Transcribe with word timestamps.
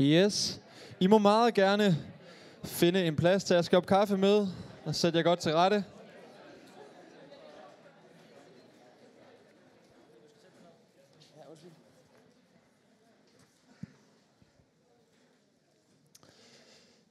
Yes. 0.00 0.60
I 1.00 1.06
må 1.06 1.18
meget 1.18 1.54
gerne 1.54 1.96
finde 2.64 3.06
en 3.06 3.16
plads 3.16 3.44
til 3.44 3.54
at 3.54 3.64
skubbe 3.64 3.86
kaffe 3.86 4.16
med, 4.16 4.46
og 4.84 4.94
sætte 4.94 5.18
jer 5.18 5.22
godt 5.22 5.38
til 5.38 5.52
rette. 5.52 5.84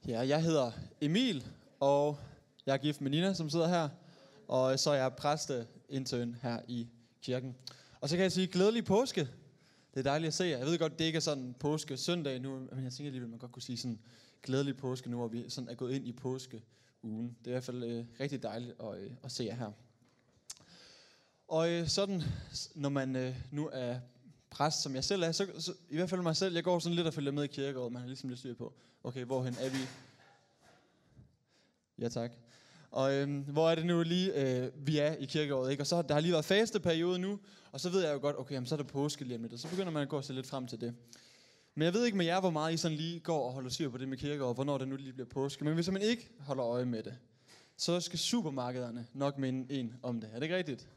Ja, 0.06 0.20
jeg 0.20 0.42
hedder 0.42 0.70
Emil, 1.00 1.46
og 1.80 2.18
jeg 2.66 2.72
er 2.72 2.78
gift 2.78 3.00
med 3.00 3.10
Nina, 3.10 3.34
som 3.34 3.50
sidder 3.50 3.68
her. 3.68 3.88
Og 4.48 4.78
så 4.78 4.90
er 4.90 4.94
jeg 4.94 5.12
præsteintern 5.12 6.36
her 6.42 6.58
i 6.68 6.88
kirken. 7.22 7.56
Og 8.00 8.08
så 8.08 8.16
kan 8.16 8.22
jeg 8.22 8.32
sige 8.32 8.46
glædelig 8.46 8.84
påske. 8.84 9.28
Det 9.94 10.00
er 10.00 10.02
dejligt 10.02 10.28
at 10.28 10.34
se 10.34 10.44
jer. 10.44 10.58
Jeg 10.58 10.66
ved 10.66 10.78
godt, 10.78 10.98
det 10.98 11.04
ikke 11.04 11.16
er 11.16 11.20
sådan 11.20 11.54
påske 11.60 11.96
søndag 11.96 12.40
nu, 12.40 12.58
men 12.58 12.84
jeg 12.84 12.92
tænker 12.92 13.08
alligevel, 13.08 13.28
man 13.28 13.38
godt 13.38 13.52
kunne 13.52 13.62
sige 13.62 13.78
sådan 13.78 13.98
glædelig 14.42 14.76
påske 14.76 15.10
nu, 15.10 15.16
hvor 15.16 15.28
vi 15.28 15.44
sådan 15.48 15.68
er 15.68 15.74
gået 15.74 15.92
ind 15.92 16.06
i 16.06 16.12
påske 16.12 16.62
ugen. 17.02 17.36
Det 17.38 17.46
er 17.46 17.50
i 17.50 17.52
hvert 17.52 17.64
fald 17.64 17.84
øh, 17.84 18.04
rigtig 18.20 18.42
dejligt 18.42 18.74
at, 18.80 18.98
øh, 18.98 19.10
at 19.24 19.32
se 19.32 19.44
jer 19.44 19.54
her. 19.54 19.72
Og 21.48 21.70
øh, 21.70 21.88
sådan, 21.88 22.22
når 22.74 22.88
man 22.88 23.16
øh, 23.16 23.36
nu 23.50 23.70
er 23.72 24.00
præst, 24.50 24.82
som 24.82 24.94
jeg 24.94 25.04
selv 25.04 25.22
er, 25.22 25.32
så, 25.32 25.46
så 25.58 25.72
i 25.88 25.96
hvert 25.96 26.10
fald 26.10 26.22
mig 26.22 26.36
selv, 26.36 26.54
jeg 26.54 26.64
går 26.64 26.78
sådan 26.78 26.96
lidt 26.96 27.06
og 27.06 27.14
følger 27.14 27.32
med 27.32 27.44
i 27.44 27.46
kirkegården, 27.46 27.92
Man 27.92 28.02
har 28.02 28.06
ligesom 28.06 28.28
lidt 28.28 28.38
styr 28.38 28.54
på, 28.54 28.74
okay, 29.04 29.24
hvorhen 29.24 29.54
er 29.60 29.70
vi? 29.70 29.78
Ja, 31.98 32.08
tak. 32.08 32.32
Og 32.90 33.14
øhm, 33.14 33.38
hvor 33.40 33.70
er 33.70 33.74
det 33.74 33.86
nu 33.86 34.02
lige, 34.02 34.62
øh, 34.62 34.70
vi 34.86 34.98
er 34.98 35.14
i 35.14 35.24
kirkeåret, 35.24 35.70
ikke? 35.70 35.82
Og 35.82 35.86
så 35.86 36.02
der 36.02 36.14
har 36.14 36.20
lige 36.20 36.32
været 36.32 36.44
faste 36.44 36.80
periode 36.80 37.18
nu, 37.18 37.38
og 37.72 37.80
så 37.80 37.90
ved 37.90 38.04
jeg 38.04 38.14
jo 38.14 38.18
godt, 38.18 38.38
okay, 38.38 38.54
jamen, 38.54 38.66
så 38.66 38.74
er 38.74 38.76
der 38.76 38.84
påske 38.84 39.24
lige 39.24 39.36
om 39.36 39.42
lidt, 39.42 39.52
og 39.52 39.58
så 39.58 39.68
begynder 39.68 39.90
man 39.92 40.02
at 40.02 40.08
gå 40.08 40.16
og 40.16 40.24
se 40.24 40.32
lidt 40.32 40.46
frem 40.46 40.66
til 40.66 40.80
det. 40.80 40.94
Men 41.74 41.84
jeg 41.84 41.94
ved 41.94 42.04
ikke 42.04 42.16
med 42.16 42.26
jer, 42.26 42.40
hvor 42.40 42.50
meget 42.50 42.74
I 42.74 42.76
sådan 42.76 42.96
lige 42.96 43.20
går 43.20 43.46
og 43.46 43.52
holder 43.52 43.70
styr 43.70 43.88
på 43.88 43.98
det 43.98 44.08
med 44.08 44.18
kirkeåret, 44.18 44.56
hvornår 44.56 44.78
det 44.78 44.88
nu 44.88 44.96
lige 44.96 45.12
bliver 45.12 45.28
påske. 45.28 45.64
Men 45.64 45.74
hvis 45.74 45.90
man 45.90 46.02
ikke 46.02 46.30
holder 46.40 46.66
øje 46.66 46.84
med 46.84 47.02
det, 47.02 47.14
så 47.76 48.00
skal 48.00 48.18
supermarkederne 48.18 49.06
nok 49.12 49.38
minde 49.38 49.74
en 49.74 49.94
om 50.02 50.20
det. 50.20 50.30
Er 50.30 50.34
det 50.34 50.42
ikke 50.42 50.56
rigtigt? 50.56 50.88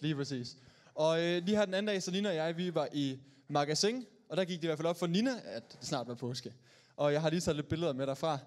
Lige 0.00 0.14
præcis. 0.14 0.56
Og 0.94 1.22
øh, 1.24 1.42
lige 1.44 1.56
her 1.56 1.64
den 1.64 1.74
anden 1.74 1.86
dag, 1.86 2.02
så 2.02 2.10
Nina 2.10 2.28
og 2.28 2.34
jeg, 2.34 2.56
vi 2.56 2.74
var 2.74 2.88
i 2.92 3.18
magasin, 3.48 4.04
og 4.28 4.36
der 4.36 4.44
gik 4.44 4.56
det 4.56 4.64
i 4.64 4.66
hvert 4.66 4.78
fald 4.78 4.88
op 4.88 4.98
for 4.98 5.06
Nina, 5.06 5.30
at 5.44 5.72
det 5.72 5.88
snart 5.88 6.08
var 6.08 6.14
påske. 6.14 6.54
Og 6.96 7.12
jeg 7.12 7.20
har 7.20 7.30
lige 7.30 7.40
taget 7.40 7.56
lidt 7.56 7.68
billeder 7.68 7.92
med 7.92 8.06
derfra. 8.06 8.38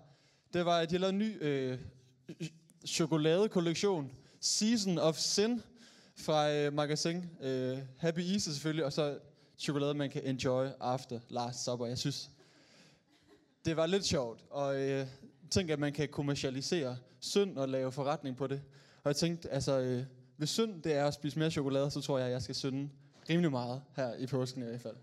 Det 0.53 0.65
var, 0.65 0.79
at 0.79 0.89
de 0.89 0.95
har 0.95 0.99
lavet 0.99 1.13
en 1.13 1.19
ny 1.19 1.43
øh, 1.43 1.79
chokoladekollektion, 2.87 4.11
Season 4.39 4.97
of 4.97 5.17
Sin, 5.17 5.61
fra 6.15 6.51
øh, 6.51 6.73
magasin. 6.73 7.29
Øh, 7.41 7.77
Happy 7.97 8.19
Easter 8.19 8.51
selvfølgelig, 8.51 8.85
og 8.85 8.93
så 8.93 9.19
chokolade, 9.57 9.93
man 9.93 10.09
kan 10.09 10.23
enjoy 10.23 10.67
after 10.79 11.19
last 11.29 11.63
supper. 11.63 11.85
Jeg 11.85 11.97
synes, 11.97 12.29
det 13.65 13.77
var 13.77 13.85
lidt 13.85 14.05
sjovt, 14.05 14.45
og 14.49 14.81
øh, 14.81 15.07
tænk, 15.49 15.69
at 15.69 15.79
man 15.79 15.93
kan 15.93 16.09
kommercialisere 16.09 16.97
synd 17.19 17.57
og 17.57 17.69
lave 17.69 17.91
forretning 17.91 18.37
på 18.37 18.47
det. 18.47 18.61
Og 19.03 19.07
jeg 19.09 19.15
tænkte, 19.15 19.49
altså, 19.49 19.79
øh, 19.79 20.03
hvis 20.37 20.49
synd 20.49 20.83
det 20.83 20.93
er 20.93 21.05
at 21.05 21.13
spise 21.13 21.39
mere 21.39 21.51
chokolade, 21.51 21.91
så 21.91 22.01
tror 22.01 22.17
jeg, 22.17 22.27
at 22.27 22.33
jeg 22.33 22.41
skal 22.41 22.55
synde 22.55 22.89
rimelig 23.29 23.51
meget 23.51 23.81
her 23.95 24.15
i 24.15 24.27
påsken 24.27 24.61
i 24.61 24.65
hvert 24.65 24.81
fald. 24.81 24.95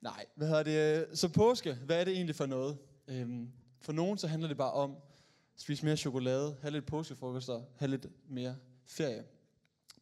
Nej, 0.00 0.24
hvad 0.34 0.48
hedder 0.48 0.62
det? 0.62 1.18
Så 1.18 1.28
påske, 1.28 1.74
hvad 1.74 2.00
er 2.00 2.04
det 2.04 2.14
egentlig 2.14 2.36
for 2.36 2.46
noget? 2.46 2.78
Øhm, 3.08 3.50
for 3.80 3.92
nogen 3.92 4.18
så 4.18 4.26
handler 4.26 4.48
det 4.48 4.56
bare 4.56 4.72
om 4.72 4.96
spise 5.56 5.84
mere 5.84 5.96
chokolade, 5.96 6.56
have 6.60 6.72
lidt 6.72 6.86
påskefrokoster, 6.86 7.62
have 7.76 7.90
lidt 7.90 8.06
mere 8.28 8.56
ferie. 8.84 9.24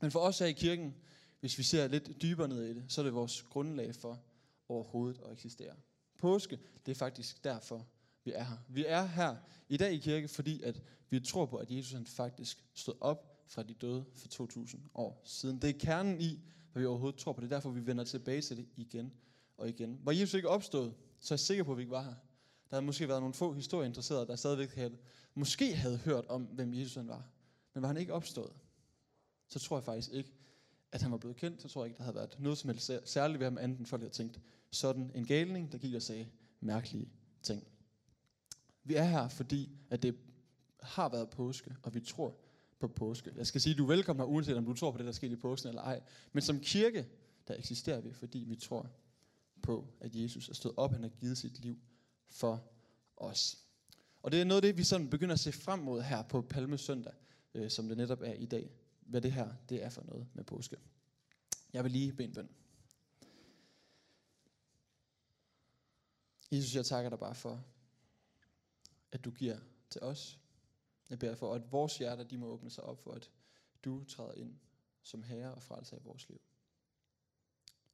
Men 0.00 0.10
for 0.10 0.20
os 0.20 0.38
her 0.38 0.46
i 0.46 0.52
kirken, 0.52 0.94
hvis 1.40 1.58
vi 1.58 1.62
ser 1.62 1.88
lidt 1.88 2.22
dybere 2.22 2.48
ned 2.48 2.64
i 2.64 2.74
det, 2.74 2.84
så 2.88 3.00
er 3.00 3.02
det 3.02 3.14
vores 3.14 3.42
grundlag 3.42 3.94
for 3.94 4.22
overhovedet 4.68 5.20
at 5.26 5.32
eksistere. 5.32 5.74
Påske, 6.18 6.58
det 6.86 6.92
er 6.92 6.96
faktisk 6.96 7.44
derfor, 7.44 7.86
vi 8.24 8.32
er 8.32 8.44
her. 8.44 8.56
Vi 8.68 8.84
er 8.86 9.04
her 9.04 9.36
i 9.68 9.76
dag 9.76 9.92
i 9.92 9.98
kirke, 9.98 10.28
fordi 10.28 10.62
at 10.62 10.82
vi 11.10 11.20
tror 11.20 11.46
på, 11.46 11.56
at 11.56 11.70
Jesus 11.70 11.92
han 11.92 12.06
faktisk 12.06 12.64
stod 12.74 12.94
op 13.00 13.44
fra 13.46 13.62
de 13.62 13.74
døde 13.74 14.04
for 14.14 14.28
2000 14.28 14.82
år 14.94 15.22
siden. 15.24 15.62
Det 15.62 15.70
er 15.70 15.78
kernen 15.78 16.20
i, 16.20 16.40
hvad 16.72 16.82
vi 16.82 16.86
overhovedet 16.86 17.18
tror 17.18 17.32
på. 17.32 17.40
Det 17.40 17.46
er 17.46 17.56
derfor, 17.56 17.70
vi 17.70 17.86
vender 17.86 18.04
tilbage 18.04 18.40
til 18.40 18.56
det 18.56 18.68
igen 18.76 19.12
og 19.56 19.68
igen. 19.68 20.00
Var 20.02 20.12
Jesus 20.12 20.34
ikke 20.34 20.48
opstået, 20.48 20.94
så 21.20 21.34
er 21.34 21.36
jeg 21.36 21.40
sikker 21.40 21.64
på, 21.64 21.70
at 21.70 21.76
vi 21.76 21.82
ikke 21.82 21.90
var 21.90 22.02
her. 22.02 22.14
Der 22.74 22.78
havde 22.78 22.86
måske 22.86 23.08
været 23.08 23.20
nogle 23.22 23.34
få 23.34 23.52
historieinteresserede, 23.52 24.26
der 24.26 24.36
stadigvæk 24.36 24.74
havde, 24.74 24.96
måske 25.34 25.76
havde 25.76 25.96
hørt 25.96 26.26
om, 26.26 26.42
hvem 26.42 26.74
Jesus 26.74 26.94
han 26.94 27.08
var. 27.08 27.28
Men 27.74 27.82
var 27.82 27.88
han 27.88 27.96
ikke 27.96 28.12
opstået, 28.12 28.52
så 29.48 29.58
tror 29.58 29.76
jeg 29.76 29.84
faktisk 29.84 30.10
ikke, 30.12 30.32
at 30.92 31.02
han 31.02 31.10
var 31.10 31.16
blevet 31.18 31.36
kendt. 31.36 31.62
Så 31.62 31.68
tror 31.68 31.84
jeg 31.84 31.88
ikke, 31.88 31.98
der 31.98 32.02
havde 32.02 32.14
været 32.14 32.36
noget 32.40 32.58
som 32.58 32.70
helst 32.70 32.92
særligt 33.04 33.38
ved 33.40 33.46
ham, 33.46 33.58
andet 33.58 33.78
end 33.78 33.86
folk 33.86 34.02
havde 34.02 34.12
tænkt, 34.12 34.40
sådan 34.70 35.10
en 35.14 35.26
galning, 35.26 35.72
der 35.72 35.78
gik 35.78 35.94
og 35.94 36.02
sagde 36.02 36.26
mærkelige 36.60 37.08
ting. 37.42 37.66
Vi 38.84 38.94
er 38.94 39.04
her, 39.04 39.28
fordi 39.28 39.70
at 39.90 40.02
det 40.02 40.16
har 40.80 41.08
været 41.08 41.30
påske, 41.30 41.76
og 41.82 41.94
vi 41.94 42.00
tror 42.00 42.36
på 42.78 42.88
påske. 42.88 43.32
Jeg 43.36 43.46
skal 43.46 43.60
sige, 43.60 43.72
at 43.72 43.78
du 43.78 43.84
er 43.84 43.88
velkommen 43.88 44.26
her, 44.26 44.32
uanset 44.32 44.56
om 44.56 44.64
du 44.64 44.74
tror 44.74 44.90
på 44.90 44.98
det, 44.98 45.06
der 45.06 45.12
skete 45.12 45.32
i 45.32 45.36
påsken 45.36 45.68
eller 45.68 45.82
ej. 45.82 46.02
Men 46.32 46.42
som 46.42 46.60
kirke, 46.60 47.06
der 47.48 47.54
eksisterer 47.56 48.00
vi, 48.00 48.12
fordi 48.12 48.38
vi 48.38 48.56
tror 48.56 48.90
på, 49.62 49.88
at 50.00 50.14
Jesus 50.14 50.48
er 50.48 50.54
stået 50.54 50.74
op, 50.76 50.92
han 50.92 51.02
har 51.02 51.10
givet 51.10 51.38
sit 51.38 51.60
liv 51.60 51.78
for 52.28 52.64
os. 53.16 53.58
Og 54.22 54.32
det 54.32 54.40
er 54.40 54.44
noget 54.44 54.64
af 54.64 54.68
det, 54.68 54.78
vi 54.78 54.84
sådan 54.84 55.10
begynder 55.10 55.32
at 55.32 55.40
se 55.40 55.52
frem 55.52 55.78
mod 55.78 56.02
her 56.02 56.22
på 56.22 56.42
Palmesøndag, 56.42 57.14
øh, 57.54 57.70
som 57.70 57.88
det 57.88 57.96
netop 57.96 58.20
er 58.20 58.32
i 58.32 58.46
dag. 58.46 58.70
Hvad 59.00 59.20
det 59.20 59.32
her 59.32 59.54
det 59.68 59.82
er 59.82 59.88
for 59.88 60.02
noget 60.02 60.28
med 60.34 60.44
påske. 60.44 60.76
Jeg 61.72 61.84
vil 61.84 61.92
lige 61.92 62.12
bede 62.12 62.28
en 62.28 62.34
bøn. 62.34 62.48
Jesus, 66.52 66.74
jeg 66.74 66.86
takker 66.86 67.10
dig 67.10 67.18
bare 67.18 67.34
for, 67.34 67.64
at 69.12 69.24
du 69.24 69.30
giver 69.30 69.58
til 69.90 70.02
os. 70.02 70.38
Jeg 71.10 71.18
beder 71.18 71.34
for, 71.34 71.54
at 71.54 71.72
vores 71.72 71.98
hjerter 71.98 72.24
de 72.24 72.38
må 72.38 72.46
åbne 72.46 72.70
sig 72.70 72.84
op 72.84 72.98
for, 72.98 73.12
at 73.12 73.30
du 73.84 74.04
træder 74.04 74.32
ind 74.32 74.58
som 75.02 75.22
herre 75.22 75.54
og 75.54 75.62
frelser 75.62 75.96
i 75.96 76.00
vores 76.04 76.28
liv. 76.28 76.40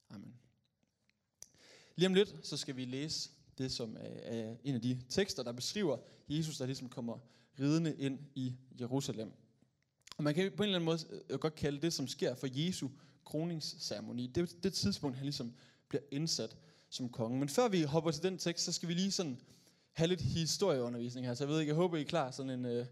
Amen. 0.08 0.40
Lige 1.96 2.06
om 2.06 2.14
lidt, 2.14 2.46
så 2.46 2.56
skal 2.56 2.76
vi 2.76 2.84
læse 2.84 3.30
det, 3.58 3.72
som 3.72 3.96
er 4.00 4.54
en 4.64 4.74
af 4.74 4.80
de 4.80 5.00
tekster, 5.08 5.42
der 5.42 5.52
beskriver 5.52 5.96
Jesus, 6.28 6.58
der 6.58 6.66
ligesom 6.66 6.88
kommer 6.88 7.18
ridende 7.60 7.96
ind 7.98 8.18
i 8.34 8.54
Jerusalem. 8.80 9.32
Og 10.16 10.24
man 10.24 10.34
kan 10.34 10.52
på 10.56 10.62
en 10.62 10.68
eller 10.68 10.78
anden 10.78 10.84
måde 10.84 10.98
øh, 11.30 11.38
godt 11.38 11.54
kalde 11.54 11.80
det, 11.80 11.92
som 11.92 12.08
sker 12.08 12.34
for 12.34 12.48
Jesu 12.52 12.88
kroningsceremoni. 13.24 14.26
Det 14.26 14.62
det 14.62 14.72
tidspunkt, 14.72 15.16
han 15.16 15.24
ligesom 15.24 15.54
bliver 15.88 16.02
indsat 16.10 16.56
som 16.88 17.08
konge. 17.08 17.38
Men 17.38 17.48
før 17.48 17.68
vi 17.68 17.82
hopper 17.82 18.10
til 18.10 18.22
den 18.22 18.38
tekst, 18.38 18.64
så 18.64 18.72
skal 18.72 18.88
vi 18.88 18.94
lige 18.94 19.10
sådan 19.10 19.40
have 19.92 20.08
lidt 20.08 20.20
historieundervisning 20.20 21.26
her. 21.26 21.34
Så 21.34 21.44
jeg 21.44 21.48
ved 21.48 21.60
ikke, 21.60 21.70
jeg 21.70 21.76
håber, 21.76 21.96
I 21.96 22.00
er 22.00 22.04
klar 22.04 22.30
sådan 22.30 22.50
en 22.50 22.64
øh, 22.64 22.86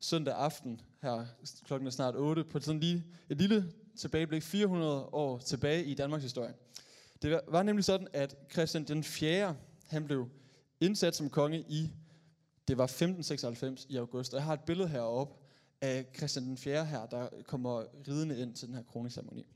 søndag 0.00 0.34
aften 0.34 0.80
her, 1.02 1.26
klokken 1.64 1.86
er 1.86 1.90
snart 1.90 2.16
8, 2.16 2.44
på 2.44 2.60
sådan 2.60 2.80
lige 2.80 3.04
et 3.28 3.38
lille 3.38 3.72
tilbageblik 3.96 4.42
400 4.42 5.02
år 5.02 5.38
tilbage 5.38 5.84
i 5.84 5.94
Danmarks 5.94 6.22
historie. 6.22 6.54
Det 7.22 7.40
var 7.48 7.62
nemlig 7.62 7.84
sådan, 7.84 8.08
at 8.12 8.36
Christian 8.52 8.84
den 8.84 9.04
4 9.04 9.56
han 9.86 10.04
blev 10.04 10.28
indsat 10.80 11.16
som 11.16 11.30
konge 11.30 11.64
i, 11.68 11.90
det 12.68 12.78
var 12.78 12.84
1596 12.84 13.86
i 13.88 13.96
august. 13.96 14.34
Og 14.34 14.38
jeg 14.38 14.44
har 14.44 14.52
et 14.52 14.60
billede 14.60 14.88
heroppe 14.88 15.34
af 15.80 16.06
Christian 16.16 16.44
den 16.44 16.56
4. 16.56 16.86
her, 16.86 17.06
der 17.06 17.28
kommer 17.46 17.84
ridende 18.08 18.38
ind 18.38 18.54
til 18.54 18.68
den 18.68 18.74
her 18.74 18.82
kroningsceremoni. 18.82 19.46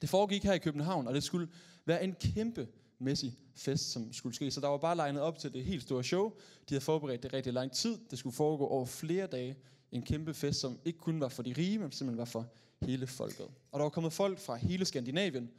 Det 0.00 0.08
foregik 0.08 0.44
her 0.44 0.52
i 0.52 0.58
København, 0.58 1.08
og 1.08 1.14
det 1.14 1.22
skulle 1.22 1.48
være 1.84 2.04
en 2.04 2.14
kæmpe 2.20 2.68
mæssig 2.98 3.38
fest, 3.54 3.90
som 3.92 4.12
skulle 4.12 4.34
ske. 4.34 4.50
Så 4.50 4.60
der 4.60 4.68
var 4.68 4.76
bare 4.76 4.96
legnet 4.96 5.22
op 5.22 5.38
til 5.38 5.52
det 5.52 5.64
helt 5.64 5.82
store 5.82 6.04
show. 6.04 6.28
De 6.68 6.74
havde 6.74 6.80
forberedt 6.80 7.22
det 7.22 7.32
rigtig 7.32 7.52
lang 7.52 7.72
tid. 7.72 7.98
Det 8.10 8.18
skulle 8.18 8.36
foregå 8.36 8.66
over 8.66 8.86
flere 8.86 9.26
dage. 9.26 9.56
En 9.92 10.02
kæmpe 10.02 10.34
fest, 10.34 10.60
som 10.60 10.78
ikke 10.84 10.98
kun 10.98 11.20
var 11.20 11.28
for 11.28 11.42
de 11.42 11.54
rige, 11.58 11.78
men 11.78 11.92
simpelthen 11.92 12.18
var 12.18 12.24
for 12.24 12.46
hele 12.82 13.06
folket. 13.06 13.46
Og 13.72 13.78
der 13.78 13.82
var 13.82 13.90
kommet 13.90 14.12
folk 14.12 14.38
fra 14.38 14.56
hele 14.56 14.84
Skandinavien. 14.84 15.50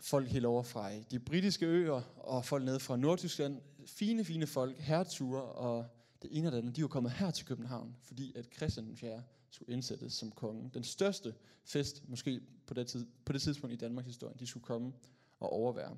Folk 0.00 0.28
helt 0.28 0.44
over 0.44 0.62
fra 0.62 0.94
øh, 0.94 1.02
de 1.10 1.18
britiske 1.18 1.66
øer, 1.66 2.02
og 2.16 2.44
folk 2.44 2.64
nede 2.64 2.80
fra 2.80 2.96
Nordtyskland. 2.96 3.60
Fine, 3.86 4.24
fine 4.24 4.46
folk, 4.46 4.78
herreture 4.78 5.42
og 5.42 5.86
det 6.22 6.30
ene 6.32 6.48
og 6.48 6.52
det 6.52 6.58
andet. 6.58 6.76
De 6.76 6.82
var 6.82 6.88
kommet 6.88 7.12
her 7.12 7.30
til 7.30 7.46
København, 7.46 7.96
fordi 8.02 8.32
at 8.36 8.46
Christian 8.56 8.86
den 8.86 8.96
4. 8.96 9.22
skulle 9.50 9.72
indsættes 9.72 10.12
som 10.12 10.30
konge. 10.30 10.70
Den 10.74 10.84
største 10.84 11.34
fest, 11.64 12.08
måske 12.08 12.40
på 12.66 12.74
det, 12.74 12.86
tid, 12.86 13.06
på 13.24 13.32
det 13.32 13.42
tidspunkt 13.42 13.74
i 13.74 13.76
Danmarks 13.76 14.06
historie, 14.06 14.34
de 14.38 14.46
skulle 14.46 14.64
komme 14.64 14.92
og 15.40 15.52
overvære. 15.52 15.96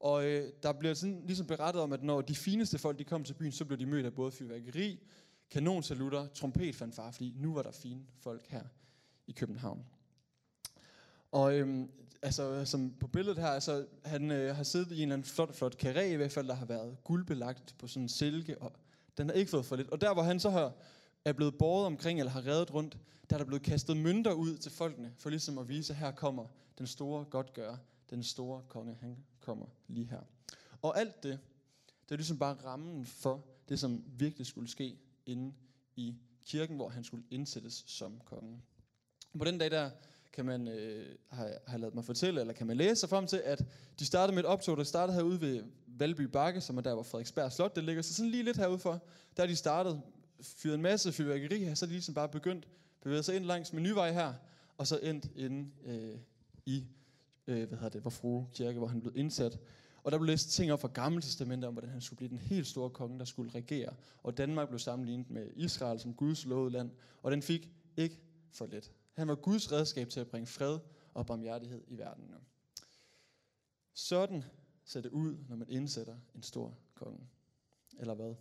Og 0.00 0.24
øh, 0.26 0.52
der 0.62 0.72
bliver 0.72 0.94
sådan 0.94 1.22
ligesom 1.26 1.46
berettet 1.46 1.82
om, 1.82 1.92
at 1.92 2.02
når 2.02 2.20
de 2.20 2.34
fineste 2.34 2.78
folk 2.78 2.98
de 2.98 3.04
kom 3.04 3.24
til 3.24 3.34
byen, 3.34 3.52
så 3.52 3.64
blev 3.64 3.78
de 3.78 3.86
mødt 3.86 4.06
af 4.06 4.14
både 4.14 4.32
fyrværkeri, 4.32 5.00
kanonsalutter, 5.50 6.26
trompetfanfar, 6.26 7.10
fordi 7.10 7.34
nu 7.36 7.54
var 7.54 7.62
der 7.62 7.70
fine 7.70 8.06
folk 8.18 8.46
her 8.46 8.62
i 9.26 9.32
København. 9.32 9.84
Og 11.32 11.58
øhm, 11.58 11.90
altså, 12.22 12.64
som 12.64 12.94
på 13.00 13.06
billedet 13.06 13.38
her, 13.38 13.48
altså, 13.48 13.86
han 14.04 14.30
øh, 14.30 14.56
har 14.56 14.62
siddet 14.62 14.92
i 14.92 14.94
en 14.94 15.02
eller 15.02 15.14
anden 15.14 15.28
flot, 15.28 15.54
flot 15.54 15.84
karé 15.84 16.00
i 16.00 16.14
hvert 16.14 16.32
fald, 16.32 16.48
der 16.48 16.54
har 16.54 16.66
været 16.66 16.96
guldbelagt 17.04 17.74
på 17.78 17.86
sådan 17.86 18.02
en 18.02 18.08
silke, 18.08 18.62
og 18.62 18.72
den 19.18 19.28
har 19.28 19.34
ikke 19.34 19.50
fået 19.50 19.64
for 19.64 19.76
lidt. 19.76 19.90
Og 19.90 20.00
der, 20.00 20.12
hvor 20.12 20.22
han 20.22 20.40
så 20.40 20.50
har, 20.50 20.72
er 21.24 21.32
blevet 21.32 21.58
båret 21.58 21.86
omkring, 21.86 22.18
eller 22.18 22.32
har 22.32 22.46
reddet 22.46 22.74
rundt, 22.74 22.98
der 23.30 23.36
er 23.36 23.38
der 23.38 23.44
blevet 23.44 23.62
kastet 23.62 23.96
mønter 23.96 24.32
ud 24.32 24.56
til 24.56 24.72
folkene, 24.72 25.12
for 25.16 25.30
ligesom 25.30 25.58
at 25.58 25.68
vise, 25.68 25.92
at 25.92 25.98
her 25.98 26.10
kommer 26.10 26.46
den 26.78 26.86
store 26.86 27.24
godgør, 27.24 27.76
den 28.10 28.22
store 28.22 28.62
konge, 28.68 28.96
han 29.00 29.16
kommer 29.40 29.66
lige 29.88 30.06
her. 30.06 30.20
Og 30.82 30.98
alt 31.00 31.22
det, 31.22 31.38
det 32.04 32.14
er 32.14 32.16
ligesom 32.16 32.38
bare 32.38 32.56
rammen 32.64 33.06
for 33.06 33.44
det, 33.68 33.80
som 33.80 34.04
virkelig 34.06 34.46
skulle 34.46 34.68
ske 34.68 34.98
inde 35.26 35.54
i 35.96 36.16
kirken, 36.46 36.76
hvor 36.76 36.88
han 36.88 37.04
skulle 37.04 37.24
indsættes 37.30 37.84
som 37.86 38.20
konge. 38.24 38.62
På 39.38 39.44
den 39.44 39.58
dag 39.58 39.70
der 39.70 39.90
kan 40.32 40.44
man 40.44 40.68
øh, 40.68 41.06
have, 41.28 41.50
have 41.66 41.80
lavet 41.80 41.94
mig 41.94 42.04
fortælle, 42.04 42.40
eller 42.40 42.54
kan 42.54 42.66
man 42.66 42.76
læse 42.76 42.96
sig 42.96 43.08
frem 43.08 43.26
til, 43.26 43.42
at 43.44 43.64
de 43.98 44.06
startede 44.06 44.34
med 44.34 44.42
et 44.42 44.48
optog, 44.48 44.76
der 44.76 44.84
startede 44.84 45.16
herude 45.16 45.40
ved 45.40 45.62
Valby 45.86 46.20
Bakke, 46.20 46.60
som 46.60 46.76
er 46.76 46.82
der, 46.82 46.94
hvor 46.94 47.02
Frederiksberg 47.02 47.52
Slot 47.52 47.76
det 47.76 47.84
ligger. 47.84 48.02
Så 48.02 48.14
sådan 48.14 48.30
lige 48.30 48.42
lidt 48.42 48.56
herude 48.56 48.78
for, 48.78 49.02
der 49.36 49.42
er 49.42 49.46
de 49.46 49.56
startet, 49.56 50.02
fyret 50.42 50.74
en 50.74 50.82
masse 50.82 51.12
fyrværkeri 51.12 51.64
her, 51.64 51.74
så 51.74 51.84
er 51.84 51.86
de 51.86 51.92
ligesom 51.92 52.14
bare 52.14 52.28
begyndt 52.28 52.68
bevæge 53.02 53.22
sig 53.22 53.36
ind 53.36 53.44
langs 53.44 53.72
Menyvej 53.72 54.12
her, 54.12 54.34
og 54.78 54.86
så 54.86 54.98
endt 55.02 55.26
inde 55.36 55.70
øh, 55.84 56.18
i, 56.66 56.86
øh, 57.46 57.68
hvad 57.68 57.78
hedder 57.78 57.88
det, 57.88 58.00
hvor 58.00 58.10
Frue 58.10 58.46
Kirke, 58.52 58.78
hvor 58.78 58.86
han 58.86 59.00
blev 59.00 59.12
indsat. 59.16 59.58
Og 60.04 60.12
der 60.12 60.18
blev 60.18 60.26
læst 60.26 60.50
ting 60.50 60.72
op 60.72 60.80
fra 60.80 60.90
Gamle 60.94 61.22
Testamentet 61.22 61.68
om, 61.68 61.74
hvordan 61.74 61.90
han 61.90 62.00
skulle 62.00 62.16
blive 62.16 62.28
den 62.28 62.38
helt 62.38 62.66
store 62.66 62.90
konge, 62.90 63.18
der 63.18 63.24
skulle 63.24 63.50
regere. 63.50 63.94
Og 64.22 64.38
Danmark 64.38 64.68
blev 64.68 64.78
sammenlignet 64.78 65.30
med 65.30 65.50
Israel 65.56 66.00
som 66.00 66.14
Guds 66.14 66.44
lovede 66.44 66.72
land, 66.72 66.90
og 67.22 67.32
den 67.32 67.42
fik 67.42 67.70
ikke 67.96 68.18
for 68.52 68.66
let. 68.66 68.90
Han 69.12 69.28
var 69.28 69.34
Guds 69.34 69.72
redskab 69.72 70.08
til 70.08 70.20
at 70.20 70.28
bringe 70.28 70.46
fred 70.46 70.78
og 71.14 71.26
barmhjertighed 71.26 71.84
i 71.88 71.98
verden. 71.98 72.34
Sådan 73.94 74.44
ser 74.84 75.00
det 75.00 75.10
ud, 75.10 75.36
når 75.48 75.56
man 75.56 75.68
indsætter 75.68 76.16
en 76.34 76.42
stor 76.42 76.78
konge. 76.94 77.28
Eller 77.98 78.14
hvad? 78.14 78.34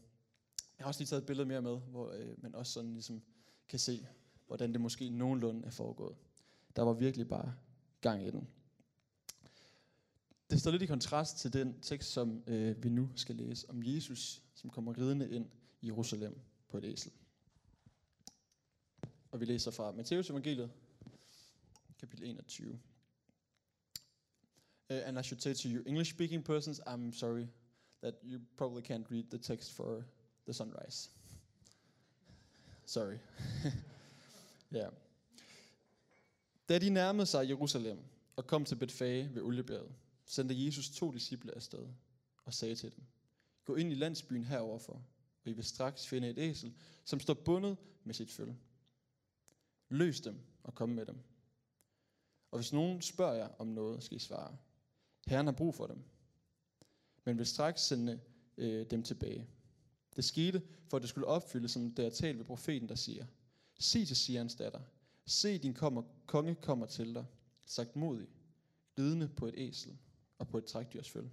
Jeg 0.77 0.85
har 0.85 0.87
også 0.87 0.99
lige 0.99 1.07
taget 1.07 1.21
et 1.21 1.27
billede 1.27 1.47
mere 1.47 1.61
med, 1.61 1.79
hvor 1.79 2.11
øh, 2.11 2.43
man 2.43 2.55
også 2.55 2.73
sådan 2.73 2.93
ligesom 2.93 3.21
kan 3.67 3.79
se, 3.79 4.07
hvordan 4.47 4.73
det 4.73 4.81
måske 4.81 5.09
nogenlunde 5.09 5.65
er 5.65 5.71
foregået. 5.71 6.15
Der 6.75 6.81
var 6.81 6.93
virkelig 6.93 7.27
bare 7.27 7.55
gang 8.01 8.27
i 8.27 8.31
den. 8.31 8.47
Det 10.49 10.59
står 10.59 10.71
lidt 10.71 10.81
i 10.81 10.85
kontrast 10.85 11.37
til 11.37 11.53
den 11.53 11.81
tekst, 11.81 12.11
som 12.11 12.43
øh, 12.47 12.83
vi 12.83 12.89
nu 12.89 13.09
skal 13.15 13.35
læse 13.35 13.69
om 13.69 13.83
Jesus, 13.83 14.43
som 14.55 14.69
kommer 14.69 14.97
ridende 14.97 15.29
ind 15.29 15.49
i 15.81 15.87
Jerusalem 15.87 16.39
på 16.67 16.77
et 16.77 16.85
æsel. 16.85 17.11
Og 19.31 19.39
vi 19.39 19.45
læser 19.45 19.71
fra 19.71 19.91
Matteus 19.91 20.29
evangeliet, 20.29 20.71
kapitel 21.99 22.25
21. 22.25 22.71
Uh, 22.71 22.77
and 24.89 25.19
I 25.19 25.21
should 25.21 25.41
say 25.41 25.53
to 25.53 25.69
you 25.69 25.83
English 25.85 26.11
speaking 26.11 26.43
persons, 26.43 26.79
I'm 26.79 27.13
sorry 27.13 27.47
that 28.01 28.15
you 28.23 28.39
probably 28.57 28.81
can't 28.81 29.11
read 29.11 29.23
the 29.29 29.37
text 29.37 29.71
for 29.71 30.03
the 30.45 30.53
sunrise. 30.53 31.09
Sorry. 32.85 33.17
Ja. 34.71 34.77
yeah. 34.79 34.91
Da 36.69 36.79
de 36.79 36.89
nærmede 36.89 37.25
sig 37.25 37.49
Jerusalem 37.49 37.99
og 38.35 38.47
kom 38.47 38.65
til 38.65 38.75
Betfage 38.75 39.35
ved 39.35 39.41
Oliebjerget, 39.41 39.91
sendte 40.25 40.65
Jesus 40.65 40.89
to 40.89 41.11
disciple 41.11 41.55
afsted 41.55 41.87
og 42.45 42.53
sagde 42.53 42.75
til 42.75 42.95
dem, 42.95 43.03
Gå 43.65 43.75
ind 43.75 43.91
i 43.91 43.95
landsbyen 43.95 44.43
heroverfor, 44.43 44.93
og 45.43 45.49
I 45.49 45.53
vil 45.53 45.63
straks 45.63 46.07
finde 46.07 46.29
et 46.29 46.37
æsel, 46.37 46.73
som 47.05 47.19
står 47.19 47.33
bundet 47.33 47.77
med 48.03 48.13
sit 48.13 48.31
følge. 48.31 48.57
Løs 49.91 50.21
dem 50.21 50.35
og 50.63 50.75
kom 50.75 50.89
med 50.89 51.05
dem. 51.05 51.17
Og 52.51 52.59
hvis 52.59 52.73
nogen 52.73 53.01
spørger 53.01 53.33
jer 53.33 53.47
om 53.59 53.67
noget, 53.67 54.03
skal 54.03 54.15
I 54.15 54.19
svare. 54.19 54.57
Herren 55.27 55.45
har 55.45 55.53
brug 55.53 55.75
for 55.75 55.87
dem. 55.87 56.03
Men 57.25 57.37
vil 57.37 57.45
straks 57.45 57.81
sende 57.81 58.19
øh, 58.57 58.85
dem 58.91 59.03
tilbage. 59.03 59.47
Det 60.15 60.23
skete, 60.25 60.61
for 60.89 60.97
at 60.97 61.01
det 61.01 61.09
skulle 61.09 61.27
opfyldes, 61.27 61.71
som 61.71 61.93
det 61.95 62.05
er 62.05 62.09
talt 62.09 62.37
ved 62.37 62.45
profeten, 62.45 62.89
der 62.89 62.95
siger, 62.95 63.25
Se 63.79 64.05
til 64.05 64.15
Sions 64.15 64.55
datter, 64.55 64.81
se 65.25 65.57
din 65.57 65.73
kommer, 65.73 66.03
konge 66.25 66.55
kommer 66.55 66.85
til 66.85 67.15
dig, 67.15 67.25
sagt 67.65 67.95
modig, 67.95 68.27
ridende 68.99 69.27
på 69.27 69.47
et 69.47 69.53
æsel 69.57 69.97
og 70.37 70.47
på 70.47 70.57
et 70.57 70.65
trækdyrsføl. 70.65 71.29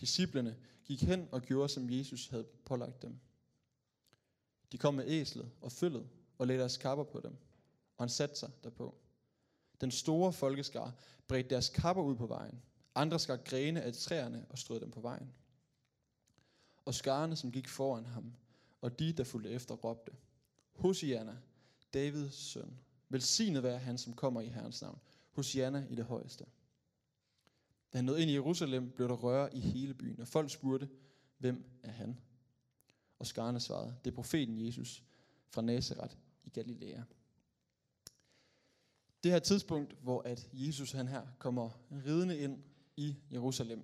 Disciplerne 0.00 0.56
gik 0.84 1.02
hen 1.02 1.28
og 1.32 1.42
gjorde, 1.42 1.68
som 1.68 1.90
Jesus 1.90 2.26
havde 2.28 2.44
pålagt 2.64 3.02
dem. 3.02 3.20
De 4.72 4.78
kom 4.78 4.94
med 4.94 5.04
æslet 5.06 5.50
og 5.60 5.72
følget 5.72 6.08
og 6.40 6.46
lagde 6.46 6.60
deres 6.60 6.76
kapper 6.76 7.04
på 7.04 7.20
dem, 7.20 7.36
og 7.96 8.04
han 8.04 8.08
satte 8.08 8.36
sig 8.36 8.50
derpå. 8.64 8.94
Den 9.80 9.90
store 9.90 10.32
folkeskar 10.32 10.94
bredte 11.28 11.50
deres 11.50 11.68
kapper 11.68 12.02
ud 12.02 12.16
på 12.16 12.26
vejen. 12.26 12.62
Andre 12.94 13.18
skar 13.18 13.36
grene 13.36 13.82
af 13.82 13.94
træerne 13.94 14.46
og 14.48 14.58
strød 14.58 14.80
dem 14.80 14.90
på 14.90 15.00
vejen. 15.00 15.32
Og 16.84 16.94
skarne, 16.94 17.36
som 17.36 17.52
gik 17.52 17.68
foran 17.68 18.06
ham, 18.06 18.32
og 18.80 18.98
de, 18.98 19.12
der 19.12 19.24
fulgte 19.24 19.50
efter, 19.50 19.74
råbte, 19.74 20.12
Hosianna, 20.74 21.36
Davids 21.94 22.34
søn, 22.34 22.78
velsignet 23.08 23.62
være 23.62 23.78
han, 23.78 23.98
som 23.98 24.12
kommer 24.12 24.40
i 24.40 24.48
Herrens 24.48 24.82
navn. 24.82 24.98
Hosianna 25.30 25.86
i 25.90 25.94
det 25.94 26.04
højeste. 26.04 26.44
Da 27.92 27.98
han 27.98 28.04
nåede 28.04 28.22
ind 28.22 28.30
i 28.30 28.34
Jerusalem, 28.34 28.90
blev 28.90 29.08
der 29.08 29.14
røre 29.14 29.56
i 29.56 29.60
hele 29.60 29.94
byen, 29.94 30.20
og 30.20 30.28
folk 30.28 30.50
spurgte, 30.50 30.88
hvem 31.38 31.64
er 31.82 31.92
han? 31.92 32.20
Og 33.18 33.26
skarne 33.26 33.60
svarede, 33.60 33.96
det 34.04 34.10
er 34.10 34.14
profeten 34.14 34.66
Jesus 34.66 35.04
fra 35.48 35.62
Nazareth 35.62 36.16
i 36.44 36.48
Galilea. 36.50 37.02
Det 39.22 39.32
her 39.32 39.38
tidspunkt, 39.38 39.96
hvor 40.02 40.22
at 40.22 40.48
Jesus 40.52 40.92
han 40.92 41.08
her 41.08 41.22
kommer 41.38 41.70
ridende 42.06 42.38
ind 42.38 42.62
i 42.96 43.16
Jerusalem, 43.32 43.82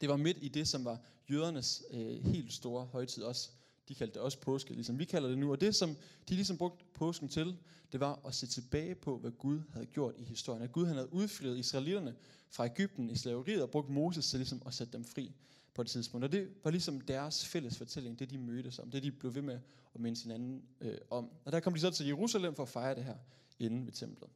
det 0.00 0.08
var 0.08 0.16
midt 0.16 0.36
i 0.40 0.48
det, 0.48 0.68
som 0.68 0.84
var 0.84 1.00
jødernes 1.30 1.82
øh, 1.90 2.24
helt 2.24 2.52
store 2.52 2.86
højtid 2.86 3.22
også. 3.22 3.50
De 3.88 3.94
kaldte 3.94 4.14
det 4.14 4.22
også 4.22 4.40
påske, 4.40 4.74
ligesom 4.74 4.98
vi 4.98 5.04
kalder 5.04 5.28
det 5.28 5.38
nu. 5.38 5.50
Og 5.50 5.60
det, 5.60 5.74
som 5.74 5.96
de 6.28 6.34
ligesom 6.34 6.58
brugte 6.58 6.84
påsken 6.94 7.28
til, 7.28 7.56
det 7.92 8.00
var 8.00 8.20
at 8.26 8.34
se 8.34 8.46
tilbage 8.46 8.94
på, 8.94 9.18
hvad 9.18 9.30
Gud 9.30 9.60
havde 9.72 9.86
gjort 9.86 10.14
i 10.18 10.24
historien. 10.24 10.62
At 10.62 10.72
Gud 10.72 10.86
han 10.86 10.94
havde 10.94 11.12
udfriet 11.12 11.58
israelitterne 11.58 12.16
fra 12.50 12.64
Ægypten 12.64 13.10
i 13.10 13.16
slaveriet 13.16 13.62
og 13.62 13.70
brugt 13.70 13.88
Moses 13.88 14.30
til 14.30 14.38
ligesom 14.38 14.62
at 14.66 14.74
sætte 14.74 14.92
dem 14.92 15.04
fri 15.04 15.32
på 15.74 15.82
et 15.82 15.88
tidspunkt. 15.88 16.24
Og 16.24 16.32
det 16.32 16.48
var 16.64 16.70
ligesom 16.70 17.00
deres 17.00 17.46
fælles 17.46 17.78
fortælling, 17.78 18.18
det 18.18 18.30
de 18.30 18.38
mødtes 18.38 18.78
om, 18.78 18.90
det 18.90 19.02
de 19.02 19.12
blev 19.12 19.34
ved 19.34 19.42
med 19.42 19.58
at 19.94 20.00
minde 20.00 20.22
hinanden 20.22 20.62
øh, 20.80 20.98
om. 21.10 21.30
Og 21.44 21.52
der 21.52 21.60
kom 21.60 21.74
de 21.74 21.80
så 21.80 21.90
til 21.90 22.06
Jerusalem 22.06 22.54
for 22.54 22.62
at 22.62 22.68
fejre 22.68 22.94
det 22.94 23.04
her 23.04 23.16
inde 23.58 23.86
ved 23.86 23.92
templet. 23.92 24.30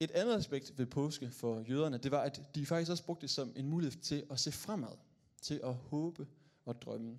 Et 0.00 0.10
andet 0.10 0.36
aspekt 0.36 0.78
ved 0.78 0.86
påske 0.86 1.30
for 1.30 1.64
jøderne, 1.68 1.98
det 1.98 2.10
var, 2.10 2.20
at 2.20 2.42
de 2.54 2.66
faktisk 2.66 2.90
også 2.90 3.04
brugte 3.04 3.22
det 3.22 3.30
som 3.30 3.52
en 3.56 3.68
mulighed 3.68 4.00
til 4.00 4.24
at 4.30 4.40
se 4.40 4.52
fremad, 4.52 4.96
til 5.42 5.60
at 5.64 5.74
håbe 5.74 6.26
og 6.64 6.82
drømme. 6.82 7.18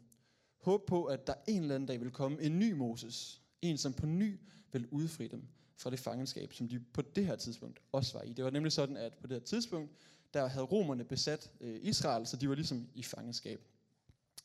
Håb 0.58 0.86
på, 0.88 1.06
at 1.06 1.28
der 1.28 1.34
en 1.48 1.62
eller 1.62 1.76
anden 1.76 1.88
dag 1.88 2.02
vil 2.02 2.12
komme 2.12 2.42
en 2.42 2.60
ny 2.60 2.72
Moses, 2.72 3.42
en 3.62 3.78
som 3.78 3.94
på 3.94 4.06
ny 4.06 4.40
vil 4.72 4.88
udfri 4.92 5.28
dem 5.28 5.44
fra 5.78 5.90
det 5.90 6.00
fangenskab, 6.00 6.54
som 6.54 6.68
de 6.68 6.80
på 6.80 7.02
det 7.02 7.26
her 7.26 7.36
tidspunkt 7.36 7.80
også 7.92 8.18
var 8.18 8.24
i. 8.24 8.34
Det 8.34 8.46
var 8.46 8.52
nemlig 8.52 8.72
sådan, 8.72 8.98
at 8.98 9.14
på 9.22 9.28
det 9.28 9.36
her 9.36 9.46
tidspunkt, 9.46 9.92
der 10.38 10.48
havde 10.48 10.66
romerne 10.66 11.04
besat 11.04 11.52
øh, 11.62 11.80
Israel, 11.82 12.28
så 12.28 12.38
de 12.38 12.50
var 12.50 12.56
ligesom 12.56 12.90
i 12.94 13.04
fangenskab. 13.04 13.62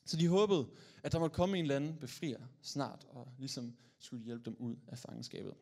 Så 0.04 0.16
de 0.16 0.28
håbede, 0.28 0.66
at 1.02 1.12
der 1.12 1.18
måtte 1.18 1.34
komme 1.34 1.58
en 1.58 1.64
eller 1.64 1.76
anden 1.76 1.96
befrier 2.00 2.40
snart, 2.62 3.06
og 3.10 3.28
ligesom 3.38 3.76
skulle 3.98 4.24
hjælpe 4.24 4.44
dem 4.44 4.56
ud 4.58 4.76
af 4.88 4.98
fangenskabet. 4.98 5.54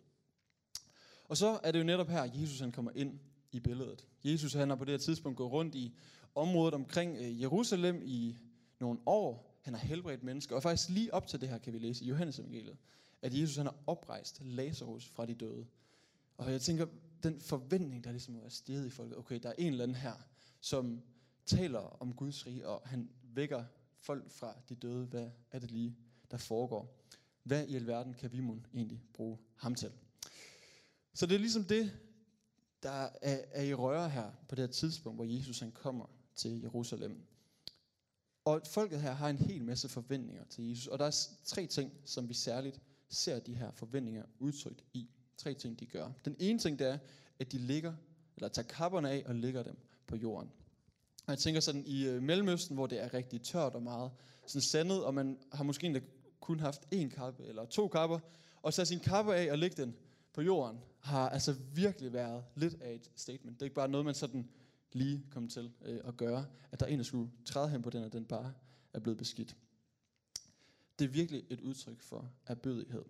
Og 1.24 1.36
så 1.36 1.60
er 1.62 1.72
det 1.72 1.78
jo 1.78 1.84
netop 1.84 2.08
her, 2.08 2.22
at 2.22 2.40
Jesus 2.40 2.60
han 2.60 2.72
kommer 2.72 2.90
ind 2.94 3.18
i 3.52 3.60
billedet. 3.60 4.06
Jesus 4.24 4.52
han 4.52 4.68
har 4.68 4.76
på 4.76 4.84
det 4.84 4.92
her 4.92 4.98
tidspunkt 4.98 5.36
gået 5.36 5.52
rundt 5.52 5.74
i 5.74 5.94
området 6.34 6.74
omkring 6.74 7.16
øh, 7.16 7.40
Jerusalem 7.40 8.02
i 8.04 8.36
nogle 8.80 8.98
år. 9.06 9.60
Han 9.62 9.74
har 9.74 9.86
helbredt 9.86 10.22
mennesker, 10.22 10.56
og 10.56 10.62
faktisk 10.62 10.88
lige 10.88 11.14
op 11.14 11.26
til 11.26 11.40
det 11.40 11.48
her 11.48 11.58
kan 11.58 11.72
vi 11.72 11.78
læse 11.78 12.04
i 12.04 12.08
Johannes 12.08 12.38
evangeliet, 12.38 12.76
at 13.22 13.40
Jesus 13.40 13.56
han 13.56 13.66
har 13.66 13.76
oprejst 13.86 14.40
Lazarus 14.44 15.08
fra 15.08 15.26
de 15.26 15.34
døde. 15.34 15.66
Og 16.36 16.52
jeg 16.52 16.60
tænker, 16.60 16.86
den 17.22 17.40
forventning, 17.40 18.04
der 18.04 18.10
ligesom 18.10 18.36
er 18.36 18.48
steget 18.48 18.86
i 18.86 18.90
folket, 18.90 19.18
okay, 19.18 19.40
der 19.42 19.48
er 19.48 19.54
en 19.58 19.72
eller 19.72 19.82
anden 19.82 19.96
her, 19.96 20.14
som 20.60 21.02
taler 21.46 21.78
om 21.78 22.14
Guds 22.14 22.46
rige, 22.46 22.68
og 22.68 22.82
han 22.88 23.10
vækker 23.22 23.64
folk 23.98 24.30
fra 24.30 24.54
de 24.68 24.74
døde. 24.74 25.06
Hvad 25.06 25.30
er 25.50 25.58
det 25.58 25.70
lige, 25.70 25.96
der 26.30 26.36
foregår? 26.36 26.96
Hvad 27.42 27.66
i 27.66 27.76
alverden 27.76 28.14
kan 28.14 28.32
vi 28.32 28.40
mon 28.40 28.66
egentlig 28.74 29.02
bruge 29.12 29.38
ham 29.56 29.74
til? 29.74 29.92
Så 31.14 31.26
det 31.26 31.34
er 31.34 31.38
ligesom 31.38 31.64
det, 31.64 31.92
der 32.82 32.90
er, 33.22 33.44
er 33.50 33.62
i 33.62 33.74
røre 33.74 34.10
her 34.10 34.30
på 34.48 34.54
det 34.54 34.62
her 34.62 34.72
tidspunkt, 34.72 35.16
hvor 35.16 35.24
Jesus 35.24 35.60
han 35.60 35.72
kommer 35.72 36.06
til 36.34 36.60
Jerusalem. 36.60 37.26
Og 38.44 38.62
folket 38.66 39.00
her 39.00 39.12
har 39.12 39.30
en 39.30 39.38
hel 39.38 39.64
masse 39.64 39.88
forventninger 39.88 40.44
til 40.44 40.68
Jesus. 40.68 40.86
Og 40.86 40.98
der 40.98 41.04
er 41.04 41.26
tre 41.44 41.66
ting, 41.66 41.92
som 42.04 42.28
vi 42.28 42.34
særligt 42.34 42.80
ser 43.08 43.38
de 43.38 43.54
her 43.54 43.70
forventninger 43.70 44.24
udtrykt 44.38 44.84
i. 44.92 45.10
Tre 45.42 45.54
ting, 45.54 45.80
de 45.80 45.86
gør. 45.86 46.10
Den 46.24 46.36
ene 46.38 46.58
ting, 46.58 46.78
det 46.78 46.86
er, 46.86 46.98
at 47.38 47.52
de 47.52 47.58
ligger, 47.58 47.94
eller 48.36 48.48
tager 48.48 48.68
kapperne 48.68 49.10
af 49.10 49.22
og 49.26 49.34
lægger 49.34 49.62
dem 49.62 49.76
på 50.06 50.16
jorden. 50.16 50.50
Og 51.26 51.30
jeg 51.30 51.38
tænker 51.38 51.60
sådan, 51.60 51.86
i 51.86 52.06
øh, 52.06 52.22
Mellemøsten, 52.22 52.76
hvor 52.76 52.86
det 52.86 53.02
er 53.02 53.14
rigtig 53.14 53.42
tørt 53.42 53.74
og 53.74 53.82
meget 53.82 54.10
sådan 54.46 54.60
sandet, 54.60 55.04
og 55.04 55.14
man 55.14 55.38
har 55.52 55.64
måske 55.64 55.86
endda 55.86 56.00
kun 56.40 56.60
haft 56.60 56.82
én 56.94 57.08
kappe 57.08 57.44
eller 57.44 57.64
to 57.64 57.88
kapper, 57.88 58.18
og 58.62 58.74
tage 58.74 58.86
sin 58.86 59.00
kappe 59.00 59.34
af 59.34 59.52
og 59.52 59.58
lægge 59.58 59.82
den 59.82 59.96
på 60.32 60.42
jorden, 60.42 60.80
har 60.98 61.28
altså 61.28 61.52
virkelig 61.74 62.12
været 62.12 62.44
lidt 62.54 62.82
af 62.82 62.94
et 62.94 63.10
statement. 63.16 63.56
Det 63.56 63.62
er 63.62 63.66
ikke 63.66 63.74
bare 63.74 63.88
noget, 63.88 64.04
man 64.04 64.14
sådan 64.14 64.48
lige 64.92 65.24
kom 65.30 65.48
til 65.48 65.72
øh, 65.84 66.00
at 66.04 66.16
gøre, 66.16 66.46
at 66.70 66.80
der 66.80 66.86
er 66.86 66.90
en, 66.90 66.98
der 66.98 67.04
skulle 67.04 67.30
træde 67.44 67.68
hen 67.68 67.82
på 67.82 67.90
den, 67.90 68.04
og 68.04 68.12
den 68.12 68.24
bare 68.24 68.52
er 68.92 69.00
blevet 69.00 69.18
beskidt. 69.18 69.56
Det 70.98 71.04
er 71.04 71.08
virkelig 71.08 71.44
et 71.50 71.60
udtryk 71.60 72.00
for 72.00 72.30
erbødighed. 72.46 73.04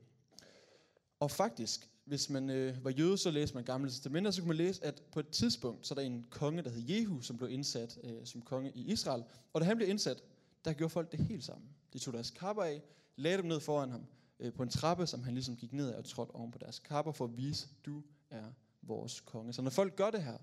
Og 1.20 1.30
faktisk, 1.30 1.90
hvis 2.04 2.30
man 2.30 2.50
øh, 2.50 2.84
var 2.84 2.90
jøde, 2.90 3.18
så 3.18 3.30
læste 3.30 3.54
man 3.54 3.64
gamle 3.64 3.90
testamenter, 3.90 4.30
så 4.30 4.40
kunne 4.40 4.48
man 4.48 4.56
læse, 4.56 4.84
at 4.84 5.02
på 5.12 5.20
et 5.20 5.28
tidspunkt, 5.28 5.86
så 5.86 5.94
er 5.94 5.96
der 5.96 6.02
en 6.02 6.26
konge, 6.30 6.62
der 6.62 6.70
hed 6.70 6.82
Jehu, 6.82 7.20
som 7.20 7.36
blev 7.36 7.50
indsat 7.50 7.98
øh, 8.04 8.26
som 8.26 8.42
konge 8.42 8.72
i 8.74 8.92
Israel. 8.92 9.24
Og 9.52 9.60
da 9.60 9.66
han 9.66 9.76
blev 9.76 9.88
indsat, 9.88 10.22
der 10.64 10.72
gjorde 10.72 10.90
folk 10.90 11.12
det 11.12 11.20
helt 11.20 11.44
sammen. 11.44 11.68
De 11.92 11.98
tog 11.98 12.14
deres 12.14 12.30
kapper 12.30 12.62
af, 12.62 12.82
lagde 13.16 13.38
dem 13.38 13.46
ned 13.46 13.60
foran 13.60 13.90
ham 13.90 14.06
øh, 14.40 14.52
på 14.52 14.62
en 14.62 14.68
trappe, 14.68 15.06
som 15.06 15.22
han 15.22 15.34
ligesom 15.34 15.56
gik 15.56 15.72
ned 15.72 15.94
og 15.94 16.04
trådte 16.04 16.30
oven 16.30 16.50
på 16.50 16.58
deres 16.58 16.78
kapper 16.78 17.12
for 17.12 17.24
at 17.24 17.36
vise, 17.36 17.68
du 17.86 18.02
er 18.30 18.52
vores 18.82 19.20
konge. 19.20 19.52
Så 19.52 19.62
når 19.62 19.70
folk 19.70 19.96
gør 19.96 20.10
det 20.10 20.22
her, 20.22 20.38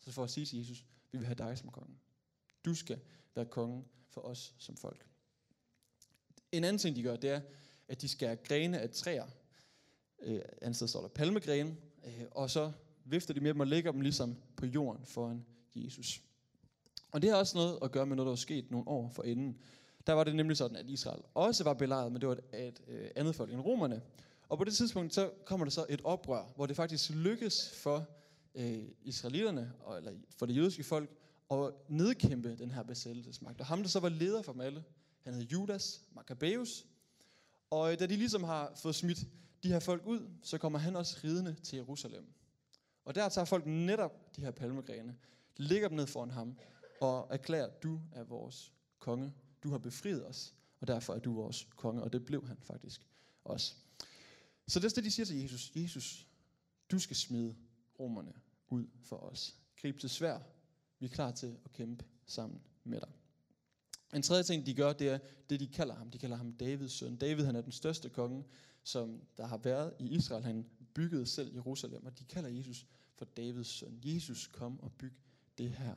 så 0.00 0.12
får 0.12 0.24
at 0.24 0.30
sige 0.30 0.46
til 0.46 0.58
Jesus, 0.58 0.84
vi 1.12 1.18
vil 1.18 1.26
have 1.26 1.34
dig 1.34 1.58
som 1.58 1.70
konge. 1.70 1.94
Du 2.64 2.74
skal 2.74 3.00
være 3.34 3.46
konge 3.46 3.84
for 4.08 4.20
os 4.20 4.54
som 4.58 4.76
folk. 4.76 5.06
En 6.52 6.64
anden 6.64 6.78
ting, 6.78 6.96
de 6.96 7.02
gør, 7.02 7.16
det 7.16 7.30
er, 7.30 7.40
at 7.88 8.00
de 8.00 8.08
skærer 8.08 8.34
grene 8.34 8.78
af 8.78 8.90
træer. 8.90 9.26
Øh, 10.22 10.40
andet 10.62 10.76
sted 10.76 10.88
står 10.88 11.00
der 11.00 11.08
palmegrene, 11.08 11.76
øh, 12.06 12.24
og 12.30 12.50
så 12.50 12.72
vifter 13.04 13.34
de 13.34 13.40
med 13.40 13.54
dem 13.54 13.60
og 13.60 13.66
lægger 13.66 13.92
dem 13.92 14.00
ligesom 14.00 14.36
på 14.56 14.66
jorden 14.66 15.06
foran 15.06 15.44
Jesus. 15.74 16.20
Og 17.12 17.22
det 17.22 17.30
har 17.30 17.36
også 17.36 17.56
noget 17.56 17.78
at 17.82 17.92
gøre 17.92 18.06
med 18.06 18.16
noget, 18.16 18.26
der 18.26 18.30
var 18.30 18.36
sket 18.36 18.70
nogle 18.70 18.88
år 18.88 19.08
for 19.08 19.22
inden. 19.22 19.58
Der 20.06 20.12
var 20.12 20.24
det 20.24 20.36
nemlig 20.36 20.56
sådan, 20.56 20.76
at 20.76 20.88
Israel 20.88 21.22
også 21.34 21.64
var 21.64 21.74
belejret, 21.74 22.12
men 22.12 22.20
det 22.20 22.28
var 22.28 22.34
et, 22.34 22.68
et, 22.68 22.80
et 22.88 23.12
andet 23.16 23.34
folk 23.34 23.52
end 23.52 23.60
romerne. 23.60 24.02
Og 24.48 24.58
på 24.58 24.64
det 24.64 24.74
tidspunkt, 24.74 25.14
så 25.14 25.30
kommer 25.44 25.66
der 25.66 25.70
så 25.70 25.86
et 25.88 26.00
oprør, 26.04 26.52
hvor 26.56 26.66
det 26.66 26.76
faktisk 26.76 27.10
lykkes 27.10 27.70
for 27.82 28.06
øh, 28.54 28.82
israelitterne, 29.02 29.72
og, 29.80 29.98
eller 29.98 30.12
for 30.36 30.46
det 30.46 30.56
jødiske 30.56 30.84
folk, 30.84 31.10
at 31.50 31.72
nedkæmpe 31.88 32.56
den 32.56 32.70
her 32.70 32.82
besættelsesmagt. 32.82 33.60
Og 33.60 33.66
ham, 33.66 33.82
der 33.82 33.88
så 33.88 34.00
var 34.00 34.08
leder 34.08 34.42
for 34.42 34.52
dem 34.52 34.60
alle, 34.60 34.84
han 35.24 35.34
hed 35.34 35.42
Judas 35.42 36.02
Maccabeus. 36.14 36.86
Og 37.70 37.92
øh, 37.92 37.98
da 37.98 38.06
de 38.06 38.16
ligesom 38.16 38.44
har 38.44 38.72
fået 38.76 38.94
smidt 38.94 39.18
de 39.62 39.68
her 39.68 39.80
folk 39.80 40.06
ud, 40.06 40.28
så 40.42 40.58
kommer 40.58 40.78
han 40.78 40.96
også 40.96 41.20
ridende 41.24 41.54
til 41.62 41.76
Jerusalem. 41.76 42.26
Og 43.04 43.14
der 43.14 43.28
tager 43.28 43.44
folk 43.44 43.66
netop 43.66 44.36
de 44.36 44.40
her 44.40 44.50
palmegrene, 44.50 45.16
lægger 45.56 45.88
dem 45.88 45.96
ned 45.96 46.06
foran 46.06 46.30
ham, 46.30 46.58
og 47.00 47.26
erklærer, 47.30 47.70
du 47.82 48.00
er 48.12 48.24
vores 48.24 48.72
konge. 48.98 49.32
Du 49.62 49.70
har 49.70 49.78
befriet 49.78 50.26
os, 50.26 50.54
og 50.80 50.86
derfor 50.86 51.14
er 51.14 51.18
du 51.18 51.34
vores 51.34 51.68
konge. 51.76 52.02
Og 52.02 52.12
det 52.12 52.24
blev 52.24 52.46
han 52.46 52.56
faktisk 52.62 53.06
også. 53.44 53.74
Så 54.68 54.80
det 54.80 54.84
er 54.84 54.94
det, 54.94 55.04
de 55.04 55.10
siger 55.10 55.26
til 55.26 55.40
Jesus. 55.40 55.72
Jesus, 55.76 56.26
du 56.90 56.98
skal 56.98 57.16
smide 57.16 57.56
romerne 57.98 58.32
ud 58.68 58.86
for 59.00 59.16
os. 59.16 59.56
Grib 59.80 59.98
til 59.98 60.10
svær. 60.10 60.38
Vi 60.98 61.06
er 61.06 61.10
klar 61.10 61.30
til 61.30 61.56
at 61.64 61.72
kæmpe 61.72 62.04
sammen 62.26 62.60
med 62.84 63.00
dig. 63.00 63.08
En 64.14 64.22
tredje 64.22 64.42
ting, 64.42 64.66
de 64.66 64.74
gør, 64.74 64.92
det 64.92 65.08
er 65.08 65.18
det, 65.50 65.60
de 65.60 65.66
kalder 65.66 65.94
ham. 65.94 66.10
De 66.10 66.18
kalder 66.18 66.36
ham 66.36 66.52
Davids 66.52 66.92
søn. 66.92 67.16
David, 67.16 67.44
han 67.44 67.56
er 67.56 67.60
den 67.60 67.72
største 67.72 68.08
konge, 68.08 68.44
som 68.84 69.22
der 69.36 69.46
har 69.46 69.56
været 69.56 69.94
i 69.98 70.08
Israel. 70.08 70.44
Han 70.44 70.66
byggede 70.94 71.26
selv 71.26 71.54
Jerusalem, 71.54 72.06
og 72.06 72.18
de 72.18 72.24
kalder 72.24 72.48
Jesus 72.48 72.86
for 73.14 73.24
Davids 73.24 73.68
søn. 73.68 74.00
Jesus, 74.04 74.46
kom 74.46 74.80
og 74.80 74.92
byg 74.92 75.14
det 75.58 75.70
her 75.70 75.94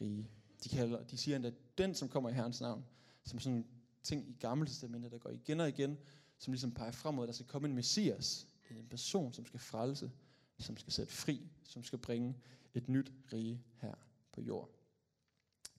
rige. 0.00 0.30
De, 0.64 0.68
kalder, 0.68 1.02
de 1.02 1.16
siger 1.16 1.36
endda, 1.36 1.52
den 1.78 1.94
som 1.94 2.08
kommer 2.08 2.30
i 2.30 2.32
Herrens 2.32 2.60
navn, 2.60 2.84
som 3.24 3.38
sådan 3.38 3.66
ting 4.02 4.28
i 4.28 4.36
Gamle 4.40 4.66
Testamentet, 4.66 5.12
der 5.12 5.18
går 5.18 5.30
igen 5.30 5.60
og 5.60 5.68
igen, 5.68 5.98
som 6.38 6.52
ligesom 6.52 6.72
peger 6.72 6.92
fremad, 6.92 7.26
der 7.26 7.32
skal 7.32 7.46
komme 7.46 7.68
en 7.68 7.74
messias, 7.74 8.46
en 8.70 8.88
person, 8.88 9.32
som 9.32 9.46
skal 9.46 9.60
frelse, 9.60 10.10
som 10.58 10.76
skal 10.76 10.92
sætte 10.92 11.12
fri, 11.12 11.50
som 11.64 11.84
skal 11.84 11.98
bringe 11.98 12.34
et 12.74 12.88
nyt 12.88 13.12
rige 13.32 13.62
her 13.80 13.94
på 14.32 14.40
jord. 14.40 14.70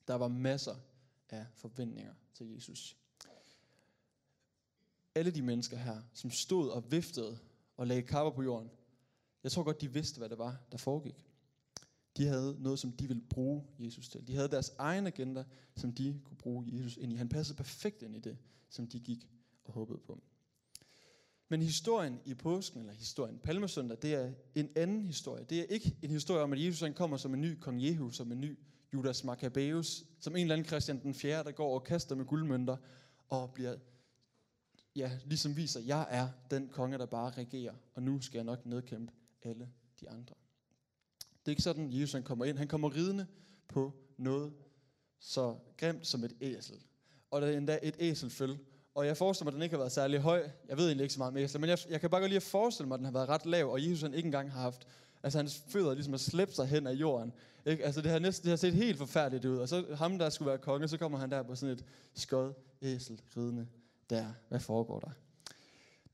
Der 0.08 0.16
var 0.16 0.28
masser 0.28 0.76
af 1.30 1.46
forventninger 1.54 2.14
til 2.34 2.54
Jesus. 2.54 2.98
Alle 5.15 5.31
de 5.31 5.41
mennesker 5.41 5.77
her, 5.77 6.01
som 6.13 6.31
stod 6.31 6.69
og 6.69 6.91
viftede 6.91 7.38
og 7.77 7.88
lagde 7.88 8.01
kapper 8.01 8.31
på 8.31 8.43
jorden, 8.43 8.69
jeg 9.43 9.51
tror 9.51 9.63
godt, 9.63 9.81
de 9.81 9.93
vidste, 9.93 10.17
hvad 10.17 10.29
det 10.29 10.38
var, 10.38 10.62
der 10.72 10.77
foregik. 10.77 11.25
De 12.17 12.25
havde 12.25 12.57
noget, 12.60 12.79
som 12.79 12.91
de 12.91 13.07
ville 13.07 13.24
bruge 13.29 13.63
Jesus 13.79 14.10
til. 14.10 14.27
De 14.27 14.36
havde 14.36 14.48
deres 14.48 14.72
egen 14.77 15.07
agenda, 15.07 15.43
som 15.75 15.93
de 15.93 16.22
kunne 16.24 16.38
bruge 16.38 16.65
Jesus 16.74 16.98
ind 16.98 17.13
i. 17.13 17.15
Han 17.15 17.29
passede 17.29 17.57
perfekt 17.57 18.01
ind 18.01 18.15
i 18.15 18.19
det, 18.19 18.38
som 18.69 18.88
de 18.88 19.00
gik 19.00 19.29
og 19.65 19.74
håbede 19.74 20.00
på. 20.05 20.22
Men 21.50 21.62
historien 21.62 22.19
i 22.25 22.34
påsken, 22.34 22.79
eller 22.79 22.93
historien 22.93 23.39
Palmesøndag, 23.39 23.98
det 24.01 24.13
er 24.13 24.31
en 24.55 24.69
anden 24.75 25.05
historie. 25.05 25.43
Det 25.43 25.60
er 25.60 25.63
ikke 25.63 25.98
en 26.01 26.10
historie 26.10 26.43
om, 26.43 26.53
at 26.53 26.65
Jesus 26.65 26.81
han 26.81 26.93
kommer 26.93 27.17
som 27.17 27.34
en 27.34 27.41
ny 27.41 27.60
kong 27.60 27.84
Jehu, 27.84 28.12
som 28.12 28.31
en 28.31 28.41
ny 28.41 28.60
Judas 28.93 29.24
Maccabeus, 29.24 30.05
som 30.19 30.36
en 30.36 30.41
eller 30.41 30.55
anden 30.55 30.67
Christian 30.67 31.01
den 31.01 31.13
4., 31.13 31.43
der 31.43 31.51
går 31.51 31.74
og 31.74 31.84
kaster 31.84 32.15
med 32.15 32.25
guldmønter, 32.25 32.77
og 33.29 33.53
bliver, 33.53 33.75
ja, 34.96 35.12
ligesom 35.25 35.58
viser, 35.58 35.80
jeg 35.80 36.08
er 36.10 36.28
den 36.52 36.68
konge, 36.68 36.98
der 36.98 37.06
bare 37.06 37.30
regerer, 37.30 37.74
og 37.94 38.04
nu 38.04 38.22
skal 38.22 38.38
jeg 38.38 38.46
nok 38.46 38.66
nedkæmpe 38.66 39.14
alle 39.44 39.70
de 40.00 40.10
andre. 40.10 40.36
Det 41.20 41.48
er 41.48 41.50
ikke 41.50 41.62
sådan, 41.62 41.94
Jesus 41.94 42.14
han 42.14 42.24
kommer 42.24 42.46
ind. 42.46 42.58
Han 42.58 42.68
kommer 42.68 42.96
ridende 42.96 43.28
på 43.68 43.94
noget 44.18 44.54
så 45.20 45.56
grimt 45.78 46.08
som 46.08 46.24
et 46.24 46.34
æsel. 46.42 46.75
Og 47.32 47.42
der 47.42 47.48
er 47.48 47.58
endda 47.58 47.80
et 47.84 47.96
æselføl. 48.00 48.58
Og 48.96 49.06
jeg 49.06 49.18
forestiller 49.18 49.46
mig, 49.46 49.50
at 49.50 49.54
den 49.54 49.64
ikke 49.64 49.74
har 49.74 49.80
været 49.80 49.92
særlig 49.92 50.20
høj. 50.20 50.50
Jeg 50.70 50.78
ved 50.78 50.86
egentlig 50.86 51.04
ikke 51.04 51.14
så 51.14 51.20
meget 51.20 51.32
om 51.32 51.38
æsler, 51.38 51.60
men 51.60 51.70
jeg, 51.70 51.78
jeg 51.90 52.02
kan 52.02 52.10
bare 52.10 52.22
godt 52.22 52.32
lige 52.32 52.42
forestille 52.42 52.88
mig, 52.88 52.96
at 52.96 53.00
den 53.00 53.06
har 53.06 53.12
været 53.12 53.30
ret 53.30 53.46
lav, 53.46 53.72
og 53.72 53.84
Jesus 53.84 54.02
han 54.02 54.14
ikke 54.14 54.28
engang 54.28 54.52
har 54.52 54.62
haft, 54.62 54.88
altså 55.24 55.40
hans 55.40 55.64
fødder 55.68 55.94
ligesom 55.94 56.14
har 56.14 56.18
slæbt 56.18 56.56
sig 56.56 56.68
hen 56.68 56.88
af 56.88 56.94
jorden. 56.94 57.34
Ikke? 57.66 57.86
Altså 57.86 58.02
det 58.02 58.12
har, 58.12 58.20
næsten, 58.20 58.44
det 58.44 58.50
har 58.50 58.58
set 58.58 58.74
helt 58.74 58.98
forfærdeligt 58.98 59.46
ud. 59.46 59.58
Og 59.58 59.70
så 59.70 59.96
ham, 59.96 60.20
der 60.20 60.30
skulle 60.30 60.50
være 60.50 60.58
konge, 60.58 60.88
så 60.88 60.98
kommer 60.98 61.18
han 61.18 61.32
der 61.32 61.44
på 61.44 61.56
sådan 61.56 61.74
et 61.74 61.86
skød 62.14 62.54
æsel 62.82 63.22
ridende 63.38 63.68
der. 64.10 64.34
Hvad 64.50 64.60
foregår 64.60 65.00
der? 65.00 65.12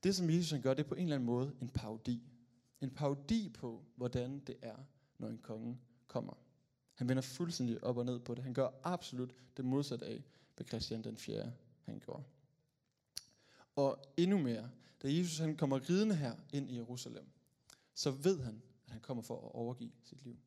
Det, 0.04 0.16
som 0.16 0.30
Jesus 0.30 0.52
han 0.52 0.62
gør, 0.62 0.74
det 0.74 0.84
er 0.84 0.88
på 0.88 0.96
en 0.96 1.04
eller 1.04 1.16
anden 1.16 1.26
måde 1.26 1.56
en 1.62 1.70
parodi. 1.70 2.24
En 2.82 2.90
parodi 2.90 3.50
på, 3.50 3.84
hvordan 3.96 4.40
det 4.40 4.56
er 4.62 4.76
når 5.18 5.28
en 5.28 5.38
konge 5.38 5.80
kommer. 6.08 6.34
Han 6.94 7.10
vender 7.10 7.22
fuldstændig 7.22 7.84
op 7.84 7.98
og 7.98 8.06
ned 8.06 8.20
på 8.20 8.36
det. 8.36 8.44
Han 8.44 8.54
gør 8.54 8.70
absolut 8.84 9.34
det 9.58 9.66
modsatte 9.66 10.06
af, 10.06 10.24
hvad 10.56 10.66
Christian 10.68 11.04
den 11.04 11.18
4. 11.18 11.52
han 11.84 12.00
gjorde. 12.00 12.24
Og 13.76 14.04
endnu 14.18 14.38
mere, 14.38 14.70
da 15.04 15.14
Jesus 15.14 15.38
han 15.38 15.58
kommer 15.58 15.90
ridende 15.90 16.16
her 16.16 16.36
ind 16.54 16.70
i 16.70 16.76
Jerusalem, 16.76 17.26
så 17.94 18.12
ved 18.12 18.42
han, 18.42 18.62
at 18.86 18.92
han 18.92 19.02
kommer 19.02 19.24
for 19.24 19.36
at 19.36 19.52
overgive 19.56 19.92
sit 20.04 20.24
liv. 20.24 20.38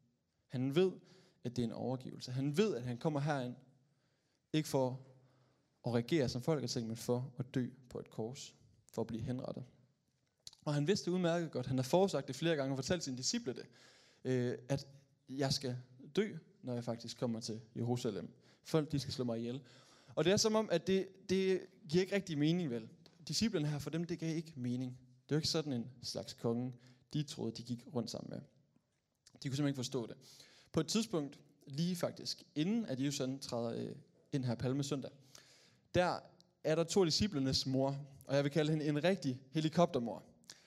Han 0.46 0.74
ved, 0.74 0.92
at 1.44 1.56
det 1.56 1.62
er 1.62 1.66
en 1.66 1.72
overgivelse. 1.72 2.32
Han 2.32 2.56
ved, 2.56 2.76
at 2.76 2.82
han 2.82 2.98
kommer 2.98 3.20
herind, 3.20 3.54
ikke 4.52 4.68
for 4.68 5.00
at 5.86 5.92
regere 5.92 6.28
som 6.28 6.42
folk 6.42 6.60
har 6.60 6.68
tænkt, 6.68 6.88
men 6.88 6.96
for 6.96 7.32
at 7.38 7.54
dø 7.54 7.66
på 7.88 7.98
et 7.98 8.10
kors, 8.10 8.54
for 8.92 9.02
at 9.02 9.06
blive 9.06 9.22
henrettet. 9.22 9.64
Og 10.64 10.74
han 10.74 10.86
vidste 10.86 11.10
det 11.10 11.16
udmærket 11.16 11.50
godt. 11.50 11.66
Han 11.66 11.78
har 11.78 11.82
forsagt 11.82 12.28
det 12.28 12.36
flere 12.36 12.56
gange 12.56 12.72
og 12.72 12.78
fortalt 12.78 13.04
sine 13.04 13.16
disciple 13.16 13.54
det 13.54 13.66
øh, 14.24 14.58
at 14.68 14.86
jeg 15.28 15.52
skal 15.52 15.76
dø, 16.16 16.36
når 16.62 16.74
jeg 16.74 16.84
faktisk 16.84 17.18
kommer 17.18 17.40
til 17.40 17.60
Jerusalem. 17.76 18.28
Folk, 18.64 18.92
de 18.92 18.98
skal 18.98 19.12
slå 19.12 19.24
mig 19.24 19.38
ihjel. 19.38 19.60
Og 20.14 20.24
det 20.24 20.32
er 20.32 20.36
som 20.36 20.54
om, 20.54 20.68
at 20.72 20.86
det, 20.86 21.08
det 21.30 21.60
giver 21.88 22.02
ikke 22.02 22.14
rigtig 22.14 22.38
mening, 22.38 22.70
vel? 22.70 22.88
Disciplerne 23.28 23.68
her, 23.68 23.78
for 23.78 23.90
dem, 23.90 24.04
det 24.04 24.18
gav 24.18 24.36
ikke 24.36 24.52
mening. 24.56 24.98
Det 25.28 25.34
var 25.34 25.36
ikke 25.36 25.48
sådan 25.48 25.72
en 25.72 25.90
slags 26.02 26.32
konge, 26.32 26.72
de 27.12 27.22
troede, 27.22 27.52
de 27.56 27.62
gik 27.62 27.84
rundt 27.94 28.10
sammen 28.10 28.30
med. 28.30 28.38
De 28.38 28.42
kunne 29.32 29.40
simpelthen 29.42 29.66
ikke 29.66 29.76
forstå 29.76 30.06
det. 30.06 30.16
På 30.72 30.80
et 30.80 30.86
tidspunkt, 30.86 31.38
lige 31.66 31.96
faktisk, 31.96 32.42
inden 32.54 32.86
at 32.86 33.00
Jesus 33.00 33.28
træder 33.40 33.88
øh, 33.88 33.96
ind 34.32 34.44
her 34.44 34.54
palmesøndag, 34.54 35.10
søndag, 35.10 35.20
der 35.94 36.18
er 36.64 36.74
der 36.74 36.84
to 36.84 37.04
disciplernes 37.04 37.66
mor, 37.66 37.96
og 38.24 38.36
jeg 38.36 38.44
vil 38.44 38.52
kalde 38.52 38.70
hende 38.70 38.84
en 38.84 39.04
rigtig 39.04 39.40
helikoptermor. 39.50 40.22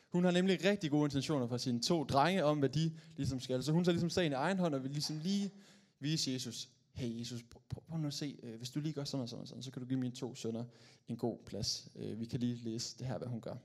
Hun 0.10 0.24
har 0.24 0.32
nemlig 0.32 0.66
rigtig 0.66 0.92
gode 0.92 1.06
intentioner 1.06 1.48
for 1.48 1.58
sine 1.58 1.82
to 1.82 2.04
drenge 2.04 2.44
om, 2.44 2.60
hvad 2.60 2.70
de 2.70 2.98
ligesom 3.16 3.40
skal. 3.40 3.64
Så 3.64 3.72
hun 3.72 3.84
tager 3.84 3.94
ligesom 3.94 4.10
sagen 4.10 4.32
i 4.32 4.36
egen 4.36 4.60
hånd 4.60 4.76
og 4.76 4.84
vil 4.84 4.92
ligesom 4.92 5.20
lige 5.20 5.52
vise 6.00 6.32
Jesus, 6.32 6.70
hey 6.94 7.20
Jesus, 7.20 7.44
prøv, 7.44 7.62
prøv, 7.70 7.84
prøv 7.88 8.00
nu 8.00 8.08
at 8.08 8.14
se, 8.14 8.40
øh, 8.44 8.58
hvis 8.58 8.70
du 8.70 8.80
lige 8.80 8.94
gør 8.94 9.04
sådan 9.04 9.22
og 9.22 9.30
sådan 9.30 9.42
og 9.42 9.48
sådan, 9.48 9.64
så 9.64 9.72
kan 9.72 9.82
du 9.82 9.88
give 9.88 10.00
mine 10.00 10.16
to 10.16 10.36
sønner 10.36 10.64
en 11.08 11.18
god 11.18 11.38
plads. 11.46 11.88
Øh, 11.96 12.20
vi 12.20 12.26
kan 12.26 12.40
lige 12.40 12.56
læse 12.56 12.98
det 12.98 13.08
her, 13.08 13.18
hvad 13.18 13.28
hun 13.28 13.42
gør. 13.42 13.56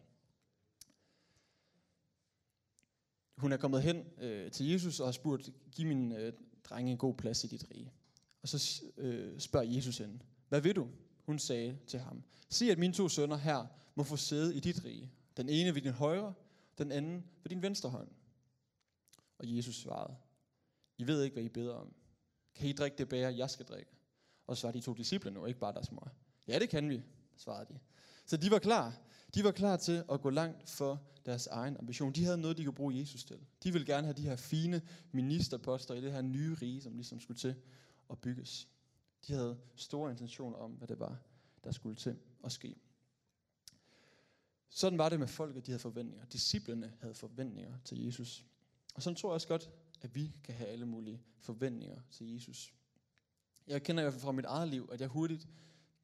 Hun 3.36 3.52
er 3.52 3.56
kommet 3.56 3.82
hen 3.82 4.04
øh, 4.18 4.50
til 4.50 4.70
Jesus 4.70 5.00
og 5.00 5.06
har 5.06 5.12
spurgt, 5.12 5.50
giv 5.72 5.86
min 5.86 6.12
øh, 6.12 6.32
drenge 6.64 6.92
en 6.92 6.98
god 6.98 7.14
plads 7.14 7.44
i 7.44 7.46
dit 7.46 7.66
rige. 7.70 7.92
Og 8.42 8.48
så 8.48 8.82
øh, 8.96 9.38
spørger 9.40 9.66
Jesus 9.66 9.98
hende, 9.98 10.18
hvad 10.48 10.60
vil 10.60 10.76
du? 10.76 10.88
Hun 11.22 11.38
sagde 11.38 11.78
til 11.86 12.00
ham, 12.00 12.22
sig 12.48 12.70
at 12.70 12.78
mine 12.78 12.92
to 12.92 13.08
sønner 13.08 13.36
her 13.36 13.66
må 13.94 14.02
få 14.02 14.16
sæde 14.16 14.56
i 14.56 14.60
dit 14.60 14.84
rige, 14.84 15.12
Den 15.36 15.48
ene 15.48 15.74
ved 15.74 15.82
din 15.82 15.92
højre, 15.92 16.34
den 16.78 16.92
anden 16.92 17.24
ved 17.42 17.50
din 17.50 17.62
venstre 17.62 17.90
hånd. 17.90 18.08
Og 19.38 19.56
Jesus 19.56 19.76
svarede, 19.76 20.16
I 20.98 21.06
ved 21.06 21.22
ikke, 21.22 21.34
hvad 21.34 21.44
I 21.44 21.48
beder 21.48 21.74
om. 21.74 21.94
Kan 22.54 22.68
I 22.68 22.72
drikke 22.72 22.98
det 22.98 23.08
bære, 23.08 23.36
jeg 23.36 23.50
skal 23.50 23.66
drikke? 23.66 23.90
Og 24.46 24.56
så 24.56 24.66
var 24.66 24.72
de 24.72 24.80
to 24.80 24.94
disciple 24.94 25.30
nu, 25.30 25.46
ikke 25.46 25.60
bare 25.60 25.72
deres 25.72 25.92
mor. 25.92 26.12
Ja, 26.48 26.58
det 26.58 26.68
kan 26.68 26.90
vi, 26.90 27.02
svarede 27.36 27.74
de. 27.74 27.78
Så 28.26 28.36
de 28.36 28.50
var 28.50 28.58
klar. 28.58 28.98
De 29.34 29.44
var 29.44 29.50
klar 29.50 29.76
til 29.76 30.04
at 30.12 30.20
gå 30.20 30.30
langt 30.30 30.70
for 30.70 31.02
deres 31.26 31.46
egen 31.46 31.76
ambition. 31.76 32.12
De 32.12 32.24
havde 32.24 32.38
noget, 32.38 32.58
de 32.58 32.64
kunne 32.64 32.74
bruge 32.74 32.98
Jesus 32.98 33.24
til. 33.24 33.38
De 33.64 33.72
ville 33.72 33.86
gerne 33.86 34.06
have 34.06 34.16
de 34.16 34.22
her 34.22 34.36
fine 34.36 34.82
ministerposter 35.12 35.94
i 35.94 36.00
det 36.00 36.12
her 36.12 36.22
nye 36.22 36.54
rige, 36.54 36.80
som 36.80 36.94
ligesom 36.94 37.20
skulle 37.20 37.38
til 37.38 37.54
at 38.10 38.18
bygges. 38.18 38.68
De 39.26 39.32
havde 39.32 39.58
store 39.76 40.10
intentioner 40.10 40.56
om, 40.56 40.70
hvad 40.70 40.88
det 40.88 40.98
var, 40.98 41.18
der 41.64 41.70
skulle 41.70 41.96
til 41.96 42.16
at 42.44 42.52
ske. 42.52 42.76
Sådan 44.68 44.98
var 44.98 45.08
det 45.08 45.18
med 45.18 45.28
folket, 45.28 45.66
de 45.66 45.70
havde 45.70 45.80
forventninger. 45.80 46.26
Disciplerne 46.26 46.92
havde 47.00 47.14
forventninger 47.14 47.74
til 47.84 48.04
Jesus. 48.04 48.44
Og 48.94 49.02
sådan 49.02 49.16
tror 49.16 49.28
jeg 49.28 49.34
også 49.34 49.48
godt, 49.48 49.70
at 50.00 50.14
vi 50.14 50.36
kan 50.44 50.54
have 50.54 50.68
alle 50.68 50.86
mulige 50.86 51.22
forventninger 51.38 52.00
til 52.10 52.32
Jesus. 52.32 52.74
Jeg 53.66 53.82
kender 53.82 54.02
i 54.02 54.04
hvert 54.04 54.12
fald 54.12 54.22
fra 54.22 54.32
mit 54.32 54.44
eget 54.44 54.68
liv, 54.68 54.88
at 54.92 55.00
jeg 55.00 55.08
hurtigt 55.08 55.48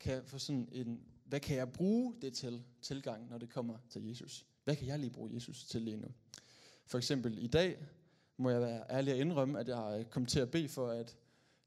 kan 0.00 0.24
få 0.24 0.38
sådan 0.38 0.68
en, 0.72 1.02
hvad 1.24 1.40
kan 1.40 1.56
jeg 1.56 1.72
bruge 1.72 2.14
det 2.22 2.34
til, 2.34 2.64
tilgang, 2.82 3.28
når 3.28 3.38
det 3.38 3.50
kommer 3.50 3.78
til 3.90 4.06
Jesus? 4.08 4.46
Hvad 4.64 4.76
kan 4.76 4.86
jeg 4.86 4.98
lige 4.98 5.10
bruge 5.10 5.34
Jesus 5.34 5.64
til 5.64 5.82
lige 5.82 5.96
nu? 5.96 6.08
For 6.86 6.98
eksempel 6.98 7.38
i 7.38 7.46
dag 7.46 7.86
må 8.36 8.50
jeg 8.50 8.60
være 8.60 8.84
ærlig 8.90 9.12
at 9.12 9.20
indrømme, 9.20 9.58
at 9.60 9.68
jeg 9.68 10.06
kom 10.10 10.26
til 10.26 10.40
at 10.40 10.50
bede 10.50 10.68
for, 10.68 10.88
at 10.88 11.16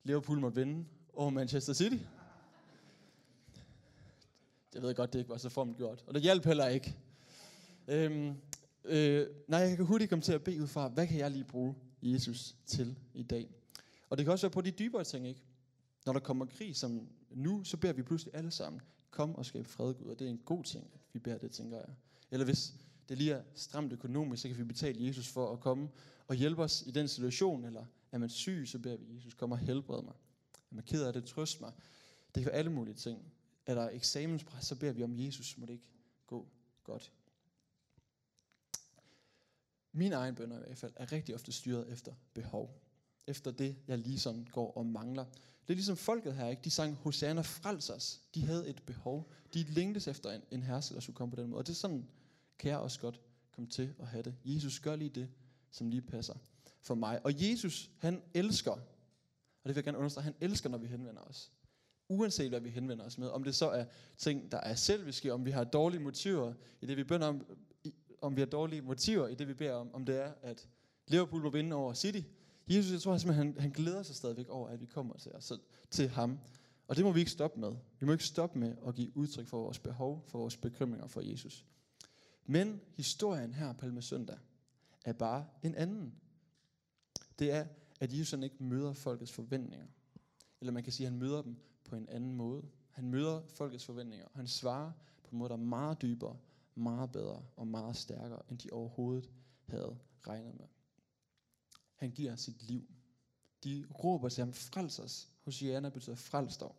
Liverpool 0.04 0.40
måtte 0.40 0.56
vinde 0.56 0.86
over 1.14 1.30
Manchester 1.30 1.74
City. 1.74 1.98
Jeg 4.74 4.82
ved 4.82 4.96
godt, 4.96 5.14
det 5.14 5.20
ikke 5.20 5.30
var 5.30 5.38
så 5.38 5.50
formt 5.50 5.78
gjort. 5.78 6.04
Og 6.08 6.14
det 6.14 6.22
hjalp 6.22 6.46
heller 6.46 6.68
ikke. 6.68 6.96
Øhm, 7.88 8.36
øh, 8.84 9.28
nej, 9.48 9.60
jeg 9.60 9.78
kan 9.78 9.86
hurtigt 9.86 10.10
komme 10.10 10.24
til 10.24 10.34
at 10.34 10.44
bede 10.44 10.62
ud 10.62 10.68
fra, 10.68 10.88
hvad 10.88 11.08
kan 11.08 11.18
jeg 11.18 11.32
lige 11.32 11.44
bruge 11.44 11.76
Jesus 12.02 12.56
til 12.66 12.96
i 13.14 13.24
dag? 13.24 13.50
Og 14.10 14.18
det 14.18 14.26
kan 14.26 14.32
også 14.32 14.48
være 14.48 14.54
på 14.54 14.62
de 14.62 14.72
dybere 14.72 15.04
ting, 15.04 15.28
ikke? 15.28 15.42
Når 16.06 16.14
der 16.14 16.20
kommer 16.20 16.46
krig 16.46 16.76
som 16.76 17.08
nu, 17.30 17.64
så 17.64 17.78
beder 17.78 17.94
vi 17.94 18.04
pludselig 18.04 18.36
alle 18.36 18.52
sammen, 18.52 18.82
kom 19.12 19.36
og 19.36 19.46
skab 19.46 19.68
fred, 19.68 19.94
Gud. 19.94 20.08
Og 20.08 20.20
det 20.20 20.26
er 20.26 20.30
en 20.30 20.42
god 20.46 20.64
ting, 20.64 20.90
at 20.94 21.00
vi 21.14 21.20
beder 21.20 21.38
det, 21.38 21.52
tænker 21.52 21.78
jeg. 21.78 21.90
Eller 22.32 22.46
hvis 22.46 22.74
det 23.10 23.18
lige 23.18 23.34
er 23.34 23.42
stramt 23.56 23.94
økonomisk, 23.94 24.42
så 24.42 24.48
kan 24.48 24.58
vi 24.58 24.64
betale 24.64 25.08
Jesus 25.08 25.28
for 25.28 25.54
at 25.54 25.60
komme 25.60 25.90
og 26.28 26.36
hjælpe 26.36 26.64
os 26.64 26.84
i 26.88 26.92
den 26.92 27.08
situation. 27.08 27.66
Eller 27.66 27.86
er 28.12 28.18
man 28.18 28.30
syg, 28.30 28.64
så 28.66 28.80
beder 28.80 28.98
vi 28.98 29.16
Jesus, 29.16 29.34
kom 29.34 29.52
og 29.52 29.58
helbrede 29.58 30.02
mig. 30.02 30.14
Er 30.72 30.76
man 30.76 30.84
ked 30.84 31.04
af 31.04 31.14
det, 31.14 31.26
trøst 31.26 31.62
mig. 31.62 31.72
Det 32.36 32.44
kan 32.44 32.52
være 32.52 32.60
alle 32.60 32.72
mulige 32.72 32.96
ting. 32.96 33.34
Er 33.66 33.76
der 33.76 33.90
eksamenspres, 33.90 34.66
så 34.66 34.76
beder 34.76 34.94
vi 34.94 35.04
om 35.04 35.20
Jesus, 35.20 35.58
må 35.58 35.66
det 35.66 35.74
ikke 35.74 35.90
gå 36.28 36.48
godt. 36.84 37.12
Min 39.92 40.14
egen 40.14 40.36
bønder 40.36 40.58
i 40.58 40.64
hvert 40.66 40.78
fald 40.78 40.94
er 40.96 41.12
rigtig 41.12 41.36
ofte 41.36 41.52
styret 41.52 41.92
efter 41.92 42.14
behov. 42.34 42.82
Efter 43.28 43.52
det, 43.52 43.76
jeg 43.88 43.98
lige 43.98 44.20
sådan 44.20 44.48
går 44.52 44.72
og 44.78 44.86
mangler. 44.86 45.26
Det 45.68 45.70
er 45.70 45.74
ligesom 45.74 45.98
folket 45.98 46.36
her, 46.36 46.48
ikke? 46.48 46.62
De 46.64 46.70
sang, 46.70 46.96
Hosanna 46.96 47.42
frels 47.42 47.90
os. 47.90 48.22
De 48.36 48.46
havde 48.46 48.68
et 48.68 48.84
behov. 48.86 49.32
De 49.54 49.64
længtes 49.64 50.08
efter 50.08 50.32
en, 50.32 50.42
en 50.52 50.64
herse, 50.64 50.94
der 50.94 51.00
skulle 51.00 51.16
komme 51.16 51.36
på 51.36 51.42
den 51.42 51.50
måde. 51.50 51.60
Og 51.60 51.68
det 51.68 51.74
er 51.74 51.78
sådan, 51.78 52.08
kan 52.60 52.72
jeg 52.72 52.80
også 52.80 53.00
godt 53.00 53.22
komme 53.52 53.70
til 53.70 53.94
at 54.00 54.08
have 54.08 54.24
det. 54.24 54.36
Jesus 54.46 54.80
gør 54.80 54.96
lige 54.96 55.10
det, 55.10 55.30
som 55.72 55.90
lige 55.90 56.02
passer 56.02 56.36
for 56.82 56.96
mig. 56.96 57.26
Og 57.26 57.50
Jesus, 57.50 57.90
han 57.98 58.22
elsker, 58.34 58.78
og 59.64 59.68
det 59.68 59.76
vil 59.76 59.80
jeg 59.80 59.84
gerne 59.84 59.98
understrege, 59.98 60.24
han 60.24 60.36
elsker, 60.42 60.70
når 60.70 60.78
vi 60.78 60.88
henvender 60.88 61.22
os. 61.22 61.52
Uanset 62.10 62.50
hvad 62.50 62.60
vi 62.60 62.70
henvender 62.70 63.06
os 63.06 63.18
med. 63.18 63.28
Om 63.28 63.44
det 63.44 63.56
så 63.56 63.70
er 63.70 63.86
ting, 64.18 64.52
der 64.52 64.58
er 64.58 64.76
selviske, 64.76 65.34
om 65.34 65.46
vi 65.46 65.52
har 65.52 65.64
dårlige 65.64 66.00
motiver 66.00 66.54
i 66.82 66.86
det, 66.86 66.98
vi 66.98 67.04
bønder 67.04 67.28
om, 67.28 67.46
om 68.22 68.36
vi 68.36 68.42
har 68.42 68.46
dårlige 68.46 68.82
motiver 68.82 69.28
i 69.28 69.36
det, 69.36 69.48
vi 69.48 69.54
beder 69.54 69.74
om, 69.74 69.94
om 69.94 70.06
det 70.06 70.22
er, 70.24 70.34
at 70.42 70.68
Liverpool 71.08 71.42
må 71.42 71.50
vinde 71.50 71.76
over 71.76 71.94
City. 71.94 72.22
Jesus, 72.68 72.92
jeg 72.92 73.02
tror 73.02 73.18
simpelthen, 73.18 73.48
han, 73.48 73.62
han 73.62 73.72
glæder 73.72 74.04
sig 74.04 74.16
stadigvæk 74.16 74.50
over, 74.50 74.70
at 74.70 74.82
vi 74.82 74.86
kommer 74.86 75.18
til, 75.18 75.32
os, 75.32 75.54
til 75.92 76.10
ham. 76.10 76.40
Og 76.88 76.96
det 76.96 77.06
må 77.06 77.12
vi 77.12 77.20
ikke 77.20 77.32
stoppe 77.32 77.60
med. 77.60 77.72
Vi 78.00 78.06
må 78.06 78.12
ikke 78.12 78.24
stoppe 78.24 78.60
med 78.60 78.76
at 78.88 78.96
give 78.96 79.18
udtryk 79.18 79.48
for 79.48 79.62
vores 79.62 79.80
behov, 79.80 80.24
for 80.28 80.40
vores 80.40 80.58
bekymringer 80.58 81.08
for 81.08 81.22
Jesus. 81.22 81.66
Men 82.46 82.82
historien 82.96 83.54
her 83.54 83.74
på 83.74 84.02
Søndag 84.02 84.38
er 85.06 85.14
bare 85.14 85.46
en 85.64 85.76
anden. 85.76 86.14
Det 87.40 87.52
er, 87.52 87.66
at 88.02 88.14
Jesus 88.20 88.44
ikke 88.44 88.64
møder 88.64 88.94
folkets 88.94 89.32
forventninger. 89.32 89.88
Eller 90.62 90.72
man 90.72 90.84
kan 90.84 90.94
sige, 90.94 91.08
at 91.08 91.12
han 91.12 91.20
møder 91.20 91.42
dem 91.42 91.56
på 91.84 91.96
en 91.96 92.10
anden 92.10 92.36
måde. 92.36 92.64
Han 92.92 93.10
møder 93.10 93.42
folkets 93.48 93.86
forventninger, 93.86 94.28
han 94.36 94.48
svarer 94.48 94.92
på 95.24 95.30
en 95.32 95.38
måde, 95.38 95.50
der 95.50 95.56
er 95.56 95.60
meget 95.60 96.02
dybere, 96.02 96.38
meget 96.76 97.12
bedre 97.12 97.46
og 97.56 97.68
meget 97.68 97.98
stærkere, 97.98 98.42
end 98.50 98.58
de 98.58 98.70
overhovedet 98.72 99.30
havde 99.66 99.98
regnet 100.28 100.60
med. 100.60 100.66
Han 101.96 102.12
giver 102.12 102.36
sit 102.36 102.64
liv. 102.64 102.88
De 103.64 103.86
råber 104.04 104.30
til 104.30 104.44
ham, 104.44 104.54
frels 104.54 105.00
os. 105.00 105.30
Hosianna 105.44 105.90
betyder 105.90 106.16
frels 106.16 106.58
dog. 106.58 106.76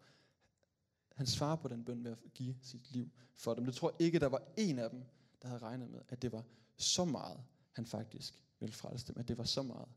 Han 1.16 1.26
svarer 1.26 1.56
på 1.56 1.68
den 1.68 1.84
bøn 1.84 2.04
ved 2.04 2.10
at 2.10 2.18
give 2.34 2.56
sit 2.62 2.92
liv 2.92 3.10
for 3.34 3.54
dem. 3.54 3.64
Det 3.64 3.74
tror 3.74 3.96
ikke, 3.98 4.18
der 4.18 4.26
var 4.26 4.42
en 4.56 4.78
af 4.78 4.90
dem, 4.90 5.04
der 5.42 5.48
havde 5.48 5.62
regnet 5.62 5.90
med, 5.90 6.00
at 6.08 6.22
det 6.22 6.32
var 6.32 6.44
så 6.76 7.04
meget, 7.04 7.40
han 7.72 7.86
faktisk 7.86 8.42
ville 8.60 8.72
frelse 8.72 9.06
dem. 9.06 9.16
At 9.18 9.28
det 9.28 9.38
var 9.38 9.44
så 9.44 9.62
meget, 9.62 9.88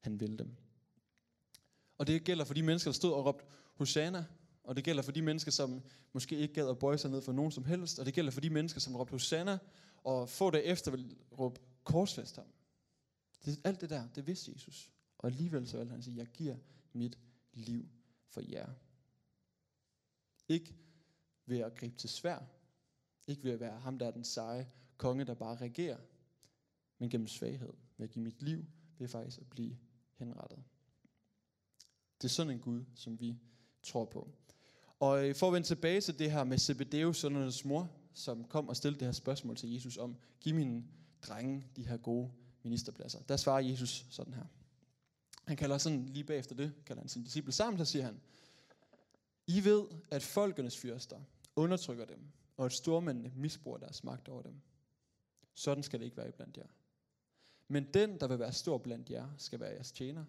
han 0.00 0.20
ville 0.20 0.38
dem. 0.38 0.56
Og 2.00 2.06
det 2.06 2.24
gælder 2.24 2.44
for 2.44 2.54
de 2.54 2.62
mennesker, 2.62 2.90
der 2.90 2.94
stod 2.94 3.12
og 3.12 3.24
råbte 3.26 3.44
Hosanna. 3.74 4.24
Og 4.64 4.76
det 4.76 4.84
gælder 4.84 5.02
for 5.02 5.12
de 5.12 5.22
mennesker, 5.22 5.50
som 5.50 5.82
måske 6.12 6.36
ikke 6.36 6.54
gad 6.54 6.68
at 6.68 6.78
bøje 6.78 6.98
sig 6.98 7.10
ned 7.10 7.22
for 7.22 7.32
nogen 7.32 7.52
som 7.52 7.64
helst. 7.64 7.98
Og 7.98 8.06
det 8.06 8.14
gælder 8.14 8.30
for 8.30 8.40
de 8.40 8.50
mennesker, 8.50 8.80
som 8.80 8.96
råbte 8.96 9.10
Hosanna, 9.10 9.58
og 10.04 10.28
få 10.28 10.50
det 10.50 10.70
efter 10.70 10.90
vil 10.90 11.16
råbe 11.38 11.60
korsfest 11.84 12.36
ham. 12.36 12.44
Det, 13.44 13.60
alt 13.64 13.80
det 13.80 13.90
der, 13.90 14.08
det 14.14 14.26
vidste 14.26 14.52
Jesus. 14.52 14.90
Og 15.18 15.28
alligevel 15.28 15.68
så 15.68 15.76
valgte 15.76 15.92
han 15.92 16.02
sige, 16.02 16.16
jeg 16.16 16.26
giver 16.26 16.56
mit 16.92 17.18
liv 17.52 17.88
for 18.28 18.40
jer. 18.50 18.68
Ikke 20.48 20.74
ved 21.46 21.58
at 21.58 21.74
gribe 21.74 21.96
til 21.96 22.10
svær. 22.10 22.38
Ikke 23.26 23.44
ved 23.44 23.52
at 23.52 23.60
være 23.60 23.80
ham, 23.80 23.98
der 23.98 24.06
er 24.06 24.10
den 24.10 24.24
seje 24.24 24.70
konge, 24.96 25.24
der 25.24 25.34
bare 25.34 25.56
regerer. 25.56 25.98
Men 26.98 27.10
gennem 27.10 27.28
svaghed. 27.28 27.72
Ved 27.96 28.04
at 28.04 28.10
give 28.10 28.22
mit 28.22 28.42
liv, 28.42 28.64
ved 28.98 29.08
faktisk 29.08 29.40
at 29.40 29.50
blive 29.50 29.78
henrettet. 30.14 30.64
Det 32.22 32.24
er 32.24 32.28
sådan 32.28 32.52
en 32.52 32.58
Gud, 32.58 32.84
som 32.94 33.20
vi 33.20 33.38
tror 33.82 34.04
på. 34.04 34.28
Og 35.00 35.28
øh, 35.28 35.34
for 35.34 35.46
at 35.46 35.52
vende 35.52 35.66
tilbage 35.66 36.00
til 36.00 36.18
det 36.18 36.32
her 36.32 36.44
med 36.44 36.58
Zebedeus 36.58 37.18
søndernes 37.18 37.64
mor, 37.64 37.90
som 38.14 38.44
kom 38.44 38.68
og 38.68 38.76
stillede 38.76 39.00
det 39.00 39.06
her 39.06 39.12
spørgsmål 39.12 39.56
til 39.56 39.72
Jesus 39.72 39.96
om, 39.96 40.16
giv 40.40 40.54
mine 40.54 40.84
drenge 41.22 41.66
de 41.76 41.86
her 41.86 41.96
gode 41.96 42.30
ministerpladser. 42.62 43.22
Der 43.22 43.36
svarer 43.36 43.60
Jesus 43.60 44.06
sådan 44.10 44.34
her. 44.34 44.44
Han 45.44 45.56
kalder 45.56 45.78
sådan 45.78 46.06
lige 46.06 46.24
bagefter 46.24 46.54
det, 46.54 46.72
kalder 46.86 47.02
han 47.02 47.08
sin 47.08 47.24
disciple 47.24 47.52
sammen, 47.52 47.78
så 47.78 47.84
siger 47.84 48.04
han, 48.04 48.20
I 49.46 49.64
ved, 49.64 49.84
at 50.10 50.22
folkenes 50.22 50.78
fyrster 50.78 51.20
undertrykker 51.56 52.04
dem, 52.04 52.20
og 52.56 52.66
at 52.66 52.72
stormændene 52.72 53.32
misbruger 53.36 53.78
deres 53.78 54.04
magt 54.04 54.28
over 54.28 54.42
dem. 54.42 54.60
Sådan 55.54 55.82
skal 55.82 55.98
det 55.98 56.04
ikke 56.04 56.16
være 56.16 56.32
blandt 56.32 56.56
jer. 56.56 56.66
Men 57.68 57.84
den, 57.94 58.20
der 58.20 58.28
vil 58.28 58.38
være 58.38 58.52
stor 58.52 58.78
blandt 58.78 59.10
jer, 59.10 59.28
skal 59.38 59.60
være 59.60 59.70
jeres 59.70 59.92
tjener. 59.92 60.24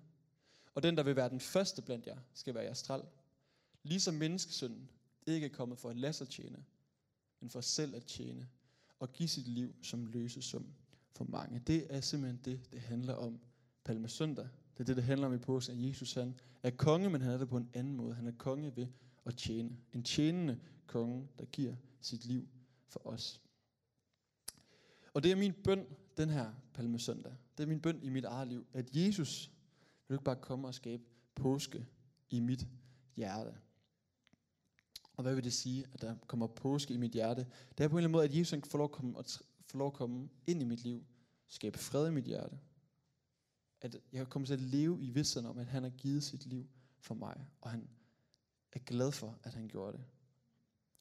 Og 0.76 0.84
den, 0.84 0.98
der 0.98 1.04
vil 1.04 1.16
være 1.16 1.30
den 1.30 1.40
første 1.40 1.82
blandt 1.82 2.08
jer, 2.08 2.18
skal 2.34 2.54
være 2.54 2.64
jeres 2.64 2.84
træl. 2.84 3.02
Ligesom 3.84 4.14
menneskesønnen 4.14 4.90
ikke 5.26 5.46
er 5.46 5.50
kommet 5.50 5.80
for 5.80 5.90
at 5.90 5.98
lade 5.98 6.14
sig 6.14 6.30
tjene, 6.30 6.64
men 7.40 7.50
for 7.50 7.62
selv 7.62 7.96
at 7.96 8.06
tjene 8.06 8.48
og 9.00 9.14
give 9.14 9.30
sit 9.30 9.48
liv 9.48 9.76
som 9.82 10.06
løsesum 10.06 10.66
for 11.12 11.24
mange. 11.24 11.60
Det 11.60 11.88
er 11.90 12.02
simpelthen 12.02 12.42
det, 12.46 12.72
det 12.72 12.82
handler 12.82 13.14
om 13.14 13.40
Palmesøndag. 13.84 14.48
Det 14.74 14.80
er 14.80 14.84
det, 14.84 14.96
det 14.96 15.04
handler 15.04 15.28
om 15.28 15.34
i 15.34 15.38
påsken, 15.38 15.78
at 15.78 15.88
Jesus 15.88 16.14
han 16.14 16.40
er 16.64 16.70
konge, 16.70 17.10
men 17.10 17.22
han 17.22 17.32
er 17.32 17.38
det 17.38 17.50
på 17.50 17.58
en 17.58 17.70
anden 17.74 17.96
måde. 17.96 18.16
Han 18.16 18.28
er 18.28 18.32
konge 18.38 18.76
ved 18.76 18.88
at 19.26 19.36
tjene. 19.36 19.78
En 19.94 20.04
tjenende 20.04 20.60
konge, 20.88 21.28
der 21.40 21.46
giver 21.46 21.76
sit 22.02 22.26
liv 22.26 22.48
for 22.88 23.08
os. 23.08 23.42
Og 25.14 25.24
det 25.24 25.32
er 25.32 25.36
min 25.36 25.54
bøn 25.64 25.86
den 26.18 26.30
her 26.30 26.54
palmesøndag. 26.74 27.34
Det 27.58 27.64
er 27.64 27.68
min 27.68 27.82
bøn 27.82 28.04
i 28.04 28.10
mit 28.10 28.26
eget 28.26 28.48
liv, 28.48 28.66
at 28.74 28.96
Jesus 28.96 29.52
vil 30.12 30.16
ikke 30.16 30.24
bare 30.24 30.36
komme 30.36 30.68
og 30.68 30.76
skabe 30.76 31.04
påske 31.36 31.88
i 32.30 32.40
mit 32.40 32.68
hjerte. 33.16 33.58
Og 35.14 35.24
hvad 35.24 35.36
vil 35.36 35.44
det 35.44 35.54
sige, 35.54 35.86
at 35.94 36.02
der 36.02 36.16
kommer 36.28 36.48
påske 36.48 36.94
i 36.94 36.98
mit 36.98 37.12
hjerte? 37.12 37.48
Det 37.78 37.84
er 37.84 37.88
på 37.88 37.96
en 37.96 37.98
eller 37.98 38.08
anden 38.08 38.12
måde, 38.12 38.24
at 38.24 38.36
Jesus 38.36 38.60
får 38.70 38.78
lov 38.78 38.86
at 38.86 38.92
komme, 38.92 39.14
får 39.66 39.78
lov 39.78 39.88
at 39.88 39.94
komme 39.94 40.30
ind 40.48 40.62
i 40.62 40.66
mit 40.66 40.84
liv. 40.84 41.06
Skabe 41.48 41.78
fred 41.78 42.08
i 42.08 42.12
mit 42.12 42.24
hjerte. 42.26 42.60
At 43.82 43.96
jeg 44.12 44.30
kommer 44.30 44.46
til 44.46 44.54
at 44.54 44.62
leve 44.62 45.02
i 45.02 45.10
vidstheden 45.10 45.48
om, 45.48 45.58
at 45.58 45.66
han 45.66 45.84
har 45.84 45.90
givet 45.90 46.24
sit 46.24 46.46
liv 46.46 46.70
for 47.00 47.16
mig. 47.16 47.46
Og 47.62 47.70
han 47.70 47.90
er 48.72 48.80
glad 48.80 49.12
for, 49.12 49.40
at 49.44 49.54
han 49.54 49.68
gjorde 49.68 49.98
det. 49.98 50.06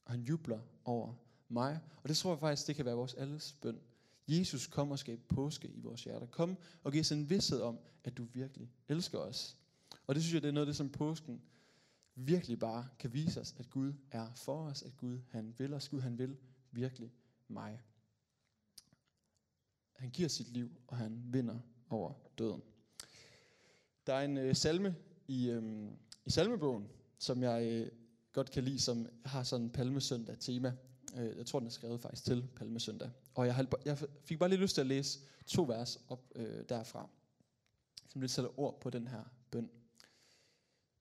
Og 0.05 0.13
han 0.13 0.21
jubler 0.21 0.61
over 0.85 1.15
mig. 1.49 1.81
Og 2.03 2.09
det 2.09 2.17
tror 2.17 2.31
jeg 2.31 2.41
faktisk, 2.41 2.67
det 2.67 2.77
kan 2.77 2.85
være 2.85 2.95
vores 2.95 3.15
alles 3.15 3.53
bøn. 3.53 3.81
Jesus, 4.29 4.67
kom 4.67 4.91
og 4.91 4.99
skab 4.99 5.21
påske 5.29 5.69
i 5.69 5.81
vores 5.81 6.05
hjerter. 6.05 6.27
Kom 6.27 6.57
og 6.83 6.93
giv 6.93 7.01
os 7.01 7.13
en 7.13 7.31
vidshed 7.31 7.61
om, 7.61 7.79
at 8.05 8.17
du 8.17 8.25
virkelig 8.33 8.71
elsker 8.89 9.19
os. 9.19 9.57
Og 10.07 10.15
det 10.15 10.23
synes 10.23 10.35
jeg, 10.35 10.43
det 10.43 10.49
er 10.49 10.53
noget 10.53 10.67
af 10.67 10.71
det, 10.71 10.77
som 10.77 10.91
påsken 10.91 11.43
virkelig 12.15 12.59
bare 12.59 12.89
kan 12.99 13.13
vise 13.13 13.41
os, 13.41 13.55
at 13.59 13.71
Gud 13.71 13.93
er 14.11 14.35
for 14.35 14.67
os, 14.67 14.83
at 14.83 14.97
Gud 14.97 15.19
han 15.31 15.55
vil 15.59 15.75
os, 15.75 15.89
Gud 15.89 16.01
han 16.01 16.19
vil 16.19 16.37
virkelig 16.71 17.13
mig. 17.49 17.83
Han 19.93 20.11
giver 20.11 20.29
sit 20.29 20.49
liv, 20.49 20.71
og 20.87 20.97
han 20.97 21.23
vinder 21.25 21.59
over 21.91 22.13
døden. 22.39 22.63
Der 24.07 24.15
er 24.15 24.25
en 24.25 24.37
øh, 24.39 24.57
salme 24.57 24.97
i, 25.29 25.51
øh, 25.51 25.91
i 26.25 26.31
salmebogen, 26.31 26.89
som 27.19 27.43
jeg 27.43 27.67
øh, 27.73 27.91
godt 28.33 28.51
kan 28.51 28.65
lide, 28.65 28.81
som 28.81 29.07
har 29.25 29.43
sådan 29.43 29.67
en 29.67 29.71
palmesøndag 29.71 30.39
tema. 30.39 30.77
Øh, 31.17 31.37
jeg 31.37 31.47
tror, 31.47 31.59
den 31.59 31.67
er 31.67 31.73
skrevet 31.73 32.01
faktisk 32.01 32.25
til 32.25 32.49
palmesøndag. 32.57 33.11
Og 33.35 33.47
jeg, 33.47 33.67
jeg 33.85 33.99
fik 34.25 34.39
bare 34.39 34.49
lige 34.49 34.61
lyst 34.61 34.75
til 34.75 34.81
at 34.81 34.87
læse 34.87 35.19
to 35.47 35.63
vers 35.63 36.01
op 36.09 36.33
øh, 36.35 36.65
derfra, 36.69 37.09
som 38.09 38.21
lidt 38.21 38.33
sætter 38.33 38.61
ord 38.61 38.81
på 38.81 38.91
den 38.91 39.07
her 39.07 39.25
bøn. 39.51 39.71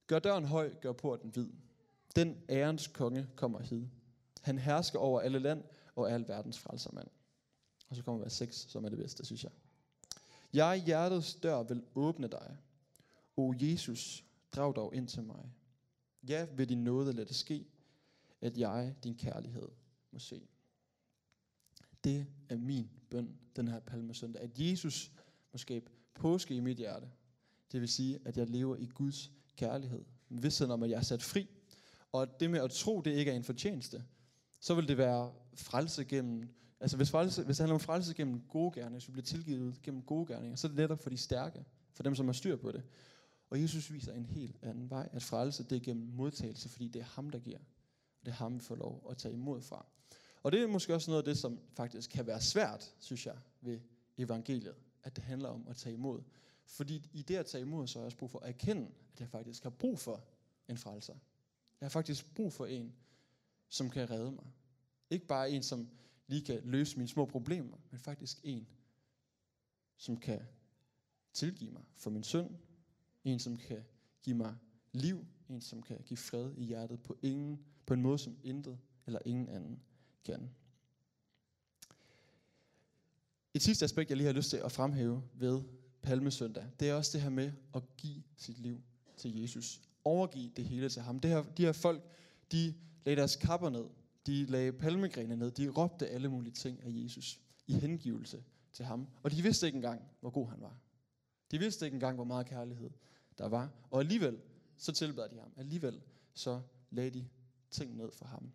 Gør 0.08 0.20
døren 0.20 0.46
høj, 0.46 0.74
gør 0.82 0.92
porten 0.92 1.30
hvid. 1.30 1.48
Den 2.16 2.38
ærens 2.50 2.88
konge 2.88 3.28
kommer 3.36 3.60
hid. 3.60 3.86
Han 4.42 4.58
hersker 4.58 5.00
over 5.00 5.22
alle 5.22 5.40
land 5.40 5.64
og 5.96 6.12
al 6.12 6.28
verdens 6.28 6.60
frelsermand. 6.60 7.08
Og 7.90 7.96
så 7.96 8.04
kommer 8.04 8.22
vers 8.22 8.34
6, 8.34 8.56
som 8.56 8.86
er 8.86 8.90
det 8.90 8.98
bedste, 8.98 9.26
synes 9.26 9.44
jeg. 9.44 9.52
Jeg 10.54 10.84
hjertets 10.86 11.36
dør 11.36 11.64
vil 11.64 11.84
åbne 11.96 12.28
dig. 12.28 12.58
O 13.38 13.54
Jesus, 13.62 14.26
drag 14.56 14.76
dog 14.76 14.96
ind 14.96 15.08
til 15.08 15.24
mig. 15.24 15.52
Ja, 16.28 16.48
ved 16.56 16.68
din 16.68 16.84
nåde 16.84 17.14
lad 17.14 17.26
det 17.26 17.36
ske, 17.36 17.66
at 18.42 18.58
jeg 18.58 18.96
din 19.04 19.16
kærlighed 19.16 19.70
må 20.12 20.20
se. 20.20 20.48
Det 22.04 22.26
er 22.50 22.58
min 22.58 22.90
bøn 23.10 23.38
den 23.56 23.68
her 23.68 23.80
palmesøndag, 23.80 24.42
at 24.42 24.60
Jesus 24.60 25.12
må 25.54 25.58
skabe 25.58 25.92
påske 26.14 26.56
i 26.56 26.60
mit 26.60 26.78
hjerte. 26.78 27.10
Det 27.72 27.82
vil 27.82 27.90
sige, 27.90 28.20
at 28.26 28.38
jeg 28.38 28.50
lever 28.50 28.76
i 28.76 28.86
Guds 28.86 29.32
kærlighed. 29.56 30.06
Vidstheden 30.30 30.72
om, 30.72 30.84
at 30.84 30.90
jeg 30.90 30.98
er 30.98 31.02
sat 31.02 31.24
fri. 31.24 31.48
Og 32.12 32.40
det 32.40 32.52
med 32.52 32.60
at 32.60 32.72
tro, 32.72 33.02
det 33.02 33.12
ikke 33.12 33.32
er 33.32 33.36
en 33.36 33.44
fortjeneste, 33.44 34.04
så 34.60 34.76
vil 34.76 34.88
det 34.88 34.98
være 34.98 35.34
frelse 35.54 36.06
gennem, 36.06 36.50
altså 36.80 36.98
hvis, 36.98 37.10
frelse, 37.10 37.44
hvis 37.44 37.58
det 37.58 37.64
handler 37.64 37.74
om 37.74 37.80
frelse 37.80 38.14
gennem 38.14 38.42
gode 38.42 38.72
gerninger, 38.72 39.00
hvis 39.00 39.08
vi 39.08 39.12
bliver 39.12 39.26
tilgivet 39.26 39.82
gennem 39.82 40.02
gode 40.02 40.34
gerninger, 40.34 40.56
så 40.56 40.68
er 40.68 40.70
det 40.70 40.78
netop 40.78 41.00
for 41.00 41.10
de 41.10 41.18
stærke, 41.18 41.66
for 41.94 42.04
dem, 42.04 42.16
som 42.16 42.26
har 42.26 42.34
styr 42.34 42.56
på 42.56 42.72
det. 42.72 42.84
Og 43.50 43.62
Jesus 43.62 43.92
viser 43.92 44.14
en 44.14 44.26
helt 44.26 44.58
anden 44.62 44.90
vej, 44.90 45.10
at 45.12 45.24
frelse 45.24 45.64
det 45.64 45.76
er 45.76 45.80
gennem 45.80 46.08
modtagelse, 46.14 46.70
fordi 46.70 46.88
det 46.88 47.00
er 47.00 47.06
ham, 47.06 47.30
der 47.30 47.40
giver. 47.40 47.60
Og 48.20 48.26
det 48.26 48.32
er 48.32 48.36
ham, 48.36 48.56
vi 48.56 48.60
får 48.60 48.76
lov 48.76 49.08
at 49.10 49.18
tage 49.18 49.34
imod 49.34 49.62
fra. 49.62 49.86
Og 50.44 50.52
det 50.52 50.62
er 50.62 50.68
måske 50.68 50.96
også 50.96 51.12
noget 51.12 51.22
af 51.22 51.26
det, 51.26 51.38
som 51.38 51.60
faktisk 51.74 52.10
kan 52.10 52.28
være 52.28 52.42
svært, 52.42 52.96
synes 53.00 53.26
jeg, 53.26 53.38
ved 53.62 53.80
evangeliet. 54.18 54.76
At 55.04 55.16
det 55.16 55.24
handler 55.24 55.50
om 55.50 55.68
at 55.68 55.76
tage 55.76 55.94
imod. 55.94 56.22
Fordi 56.66 57.10
i 57.14 57.22
det 57.22 57.36
at 57.36 57.46
tage 57.46 57.62
imod, 57.62 57.88
så 57.88 58.00
har 58.00 58.04
jeg 58.04 58.06
også 58.06 58.18
brug 58.18 58.32
for 58.32 58.40
at 58.40 58.50
erkende, 58.50 58.92
at 59.14 59.20
jeg 59.20 59.30
faktisk 59.30 59.64
har 59.64 59.70
brug 59.70 60.00
for 60.00 60.24
en 60.68 60.78
frelser. 60.78 61.14
Jeg 61.82 61.86
har 61.86 61.90
faktisk 61.90 62.36
brug 62.36 62.54
for 62.54 62.66
en, 62.66 62.94
som 63.70 63.90
kan 63.90 64.10
redde 64.10 64.32
mig. 64.32 64.46
Ikke 65.10 65.28
bare 65.28 65.52
en, 65.52 65.64
som 65.64 65.90
lige 66.28 66.46
kan 66.46 66.62
løse 66.64 66.98
mine 66.98 67.08
små 67.08 67.26
problemer, 67.26 67.78
men 67.92 68.00
faktisk 68.00 68.40
en, 68.44 68.68
som 69.98 70.18
kan 70.18 70.42
tilgive 71.34 71.72
mig 71.72 71.84
for 71.96 72.10
min 72.10 72.24
synd. 72.24 72.50
En, 73.24 73.40
som 73.40 73.58
kan 73.58 73.84
give 74.22 74.36
mig 74.36 74.56
liv. 74.92 75.26
En, 75.50 75.62
som 75.62 75.82
kan 75.82 76.02
give 76.06 76.18
fred 76.18 76.54
i 76.58 76.64
hjertet 76.64 77.04
på, 77.04 77.18
ingen, 77.22 77.66
på 77.86 77.94
en 77.94 78.02
måde, 78.02 78.18
som 78.18 78.38
intet 78.44 78.80
eller 79.06 79.20
ingen 79.26 79.50
anden 79.50 79.84
kan. 80.26 80.50
Et 83.54 83.62
sidste 83.62 83.86
aspekt, 83.86 84.10
jeg 84.10 84.18
lige 84.18 84.28
har 84.28 84.34
lyst 84.34 84.50
til 84.50 84.58
at 84.58 84.72
fremhæve 84.72 85.24
ved 85.34 85.62
Palmesøndag, 86.02 86.66
det 86.80 86.90
er 86.90 86.94
også 86.94 87.12
det 87.14 87.22
her 87.22 87.30
med 87.30 87.52
at 87.76 87.84
give 87.98 88.24
sit 88.38 88.60
liv 88.60 88.82
til 89.18 89.42
Jesus. 89.42 89.82
Overgive 90.04 90.52
det 90.56 90.66
hele 90.66 90.90
til 90.90 91.02
ham. 91.02 91.20
Det 91.20 91.32
her, 91.32 91.44
de 91.44 91.66
her 91.66 91.72
folk, 91.72 92.04
de 92.52 92.74
lagde 93.06 93.18
deres 93.18 93.36
kapper 93.36 93.70
ned. 93.70 93.86
De 94.28 94.46
lagde 94.46 94.74
palmegrene 94.74 95.36
ned. 95.36 95.52
De 95.52 95.70
råbte 95.70 96.08
alle 96.08 96.30
mulige 96.30 96.54
ting 96.54 96.84
af 96.84 96.90
Jesus 96.92 97.40
i 97.68 97.74
hengivelse 97.74 98.44
til 98.74 98.86
ham. 98.86 99.08
Og 99.24 99.32
de 99.32 99.42
vidste 99.42 99.66
ikke 99.66 99.76
engang, 99.76 100.02
hvor 100.20 100.30
god 100.30 100.50
han 100.50 100.62
var. 100.62 100.78
De 101.52 101.60
vidste 101.60 101.86
ikke 101.86 101.96
engang, 101.96 102.16
hvor 102.16 102.24
meget 102.24 102.46
kærlighed 102.46 102.90
der 103.38 103.48
var. 103.48 103.72
Og 103.92 104.00
alligevel, 104.00 104.38
så 104.78 104.92
tilbad 104.92 105.30
de 105.30 105.40
ham. 105.40 105.52
Alligevel, 105.58 106.02
så 106.34 106.62
lagde 106.90 107.10
de 107.10 107.28
ting 107.72 107.98
ned 107.98 108.12
for 108.12 108.26
ham. 108.26 108.52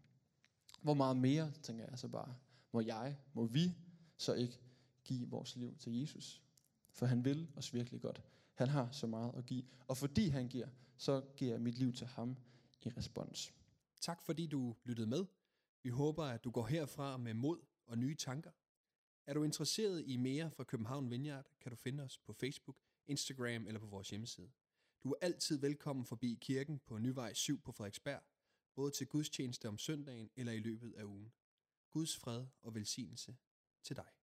Hvor 0.84 0.94
meget 0.94 1.16
mere, 1.16 1.52
tænker 1.62 1.84
jeg 1.90 1.98
så 1.98 2.08
bare, 2.08 2.34
må 2.72 2.80
jeg, 2.80 3.16
må 3.32 3.46
vi 3.46 3.74
så 4.16 4.34
ikke 4.34 4.60
give 5.04 5.28
vores 5.28 5.56
liv 5.56 5.76
til 5.76 6.00
Jesus? 6.00 6.42
For 6.90 7.06
han 7.06 7.24
vil 7.24 7.50
os 7.56 7.74
virkelig 7.74 8.00
godt. 8.00 8.22
Han 8.54 8.68
har 8.68 8.90
så 8.90 9.06
meget 9.06 9.34
at 9.34 9.46
give. 9.46 9.64
Og 9.88 9.96
fordi 9.96 10.28
han 10.28 10.48
giver, 10.48 10.68
så 10.96 11.22
giver 11.36 11.52
jeg 11.52 11.60
mit 11.60 11.78
liv 11.78 11.92
til 11.92 12.06
ham 12.06 12.36
i 12.82 12.88
respons. 12.88 13.54
Tak 14.00 14.22
fordi 14.22 14.46
du 14.46 14.76
lyttede 14.84 15.06
med. 15.06 15.24
Vi 15.82 15.90
håber, 15.90 16.24
at 16.24 16.44
du 16.44 16.50
går 16.50 16.66
herfra 16.66 17.16
med 17.16 17.34
mod 17.34 17.58
og 17.86 17.98
nye 17.98 18.14
tanker. 18.14 18.50
Er 19.26 19.34
du 19.34 19.44
interesseret 19.44 20.04
i 20.06 20.16
mere 20.16 20.50
fra 20.50 20.64
København 20.64 21.10
Vineyard, 21.10 21.46
kan 21.60 21.70
du 21.70 21.76
finde 21.76 22.02
os 22.02 22.18
på 22.18 22.32
Facebook, 22.32 22.76
Instagram 23.06 23.66
eller 23.66 23.80
på 23.80 23.86
vores 23.86 24.10
hjemmeside. 24.10 24.50
Du 25.04 25.10
er 25.10 25.16
altid 25.20 25.58
velkommen 25.58 26.04
forbi 26.04 26.38
kirken 26.40 26.80
på 26.86 26.98
Nyvej 26.98 27.32
7 27.34 27.60
på 27.60 27.72
Frederiksberg, 27.72 28.22
både 28.74 28.90
til 28.90 29.06
gudstjeneste 29.06 29.68
om 29.68 29.78
søndagen 29.78 30.30
eller 30.36 30.52
i 30.52 30.58
løbet 30.58 30.92
af 30.92 31.04
ugen. 31.04 31.32
Guds 31.90 32.16
fred 32.16 32.46
og 32.62 32.74
velsignelse 32.74 33.36
til 33.82 33.96
dig. 33.96 34.14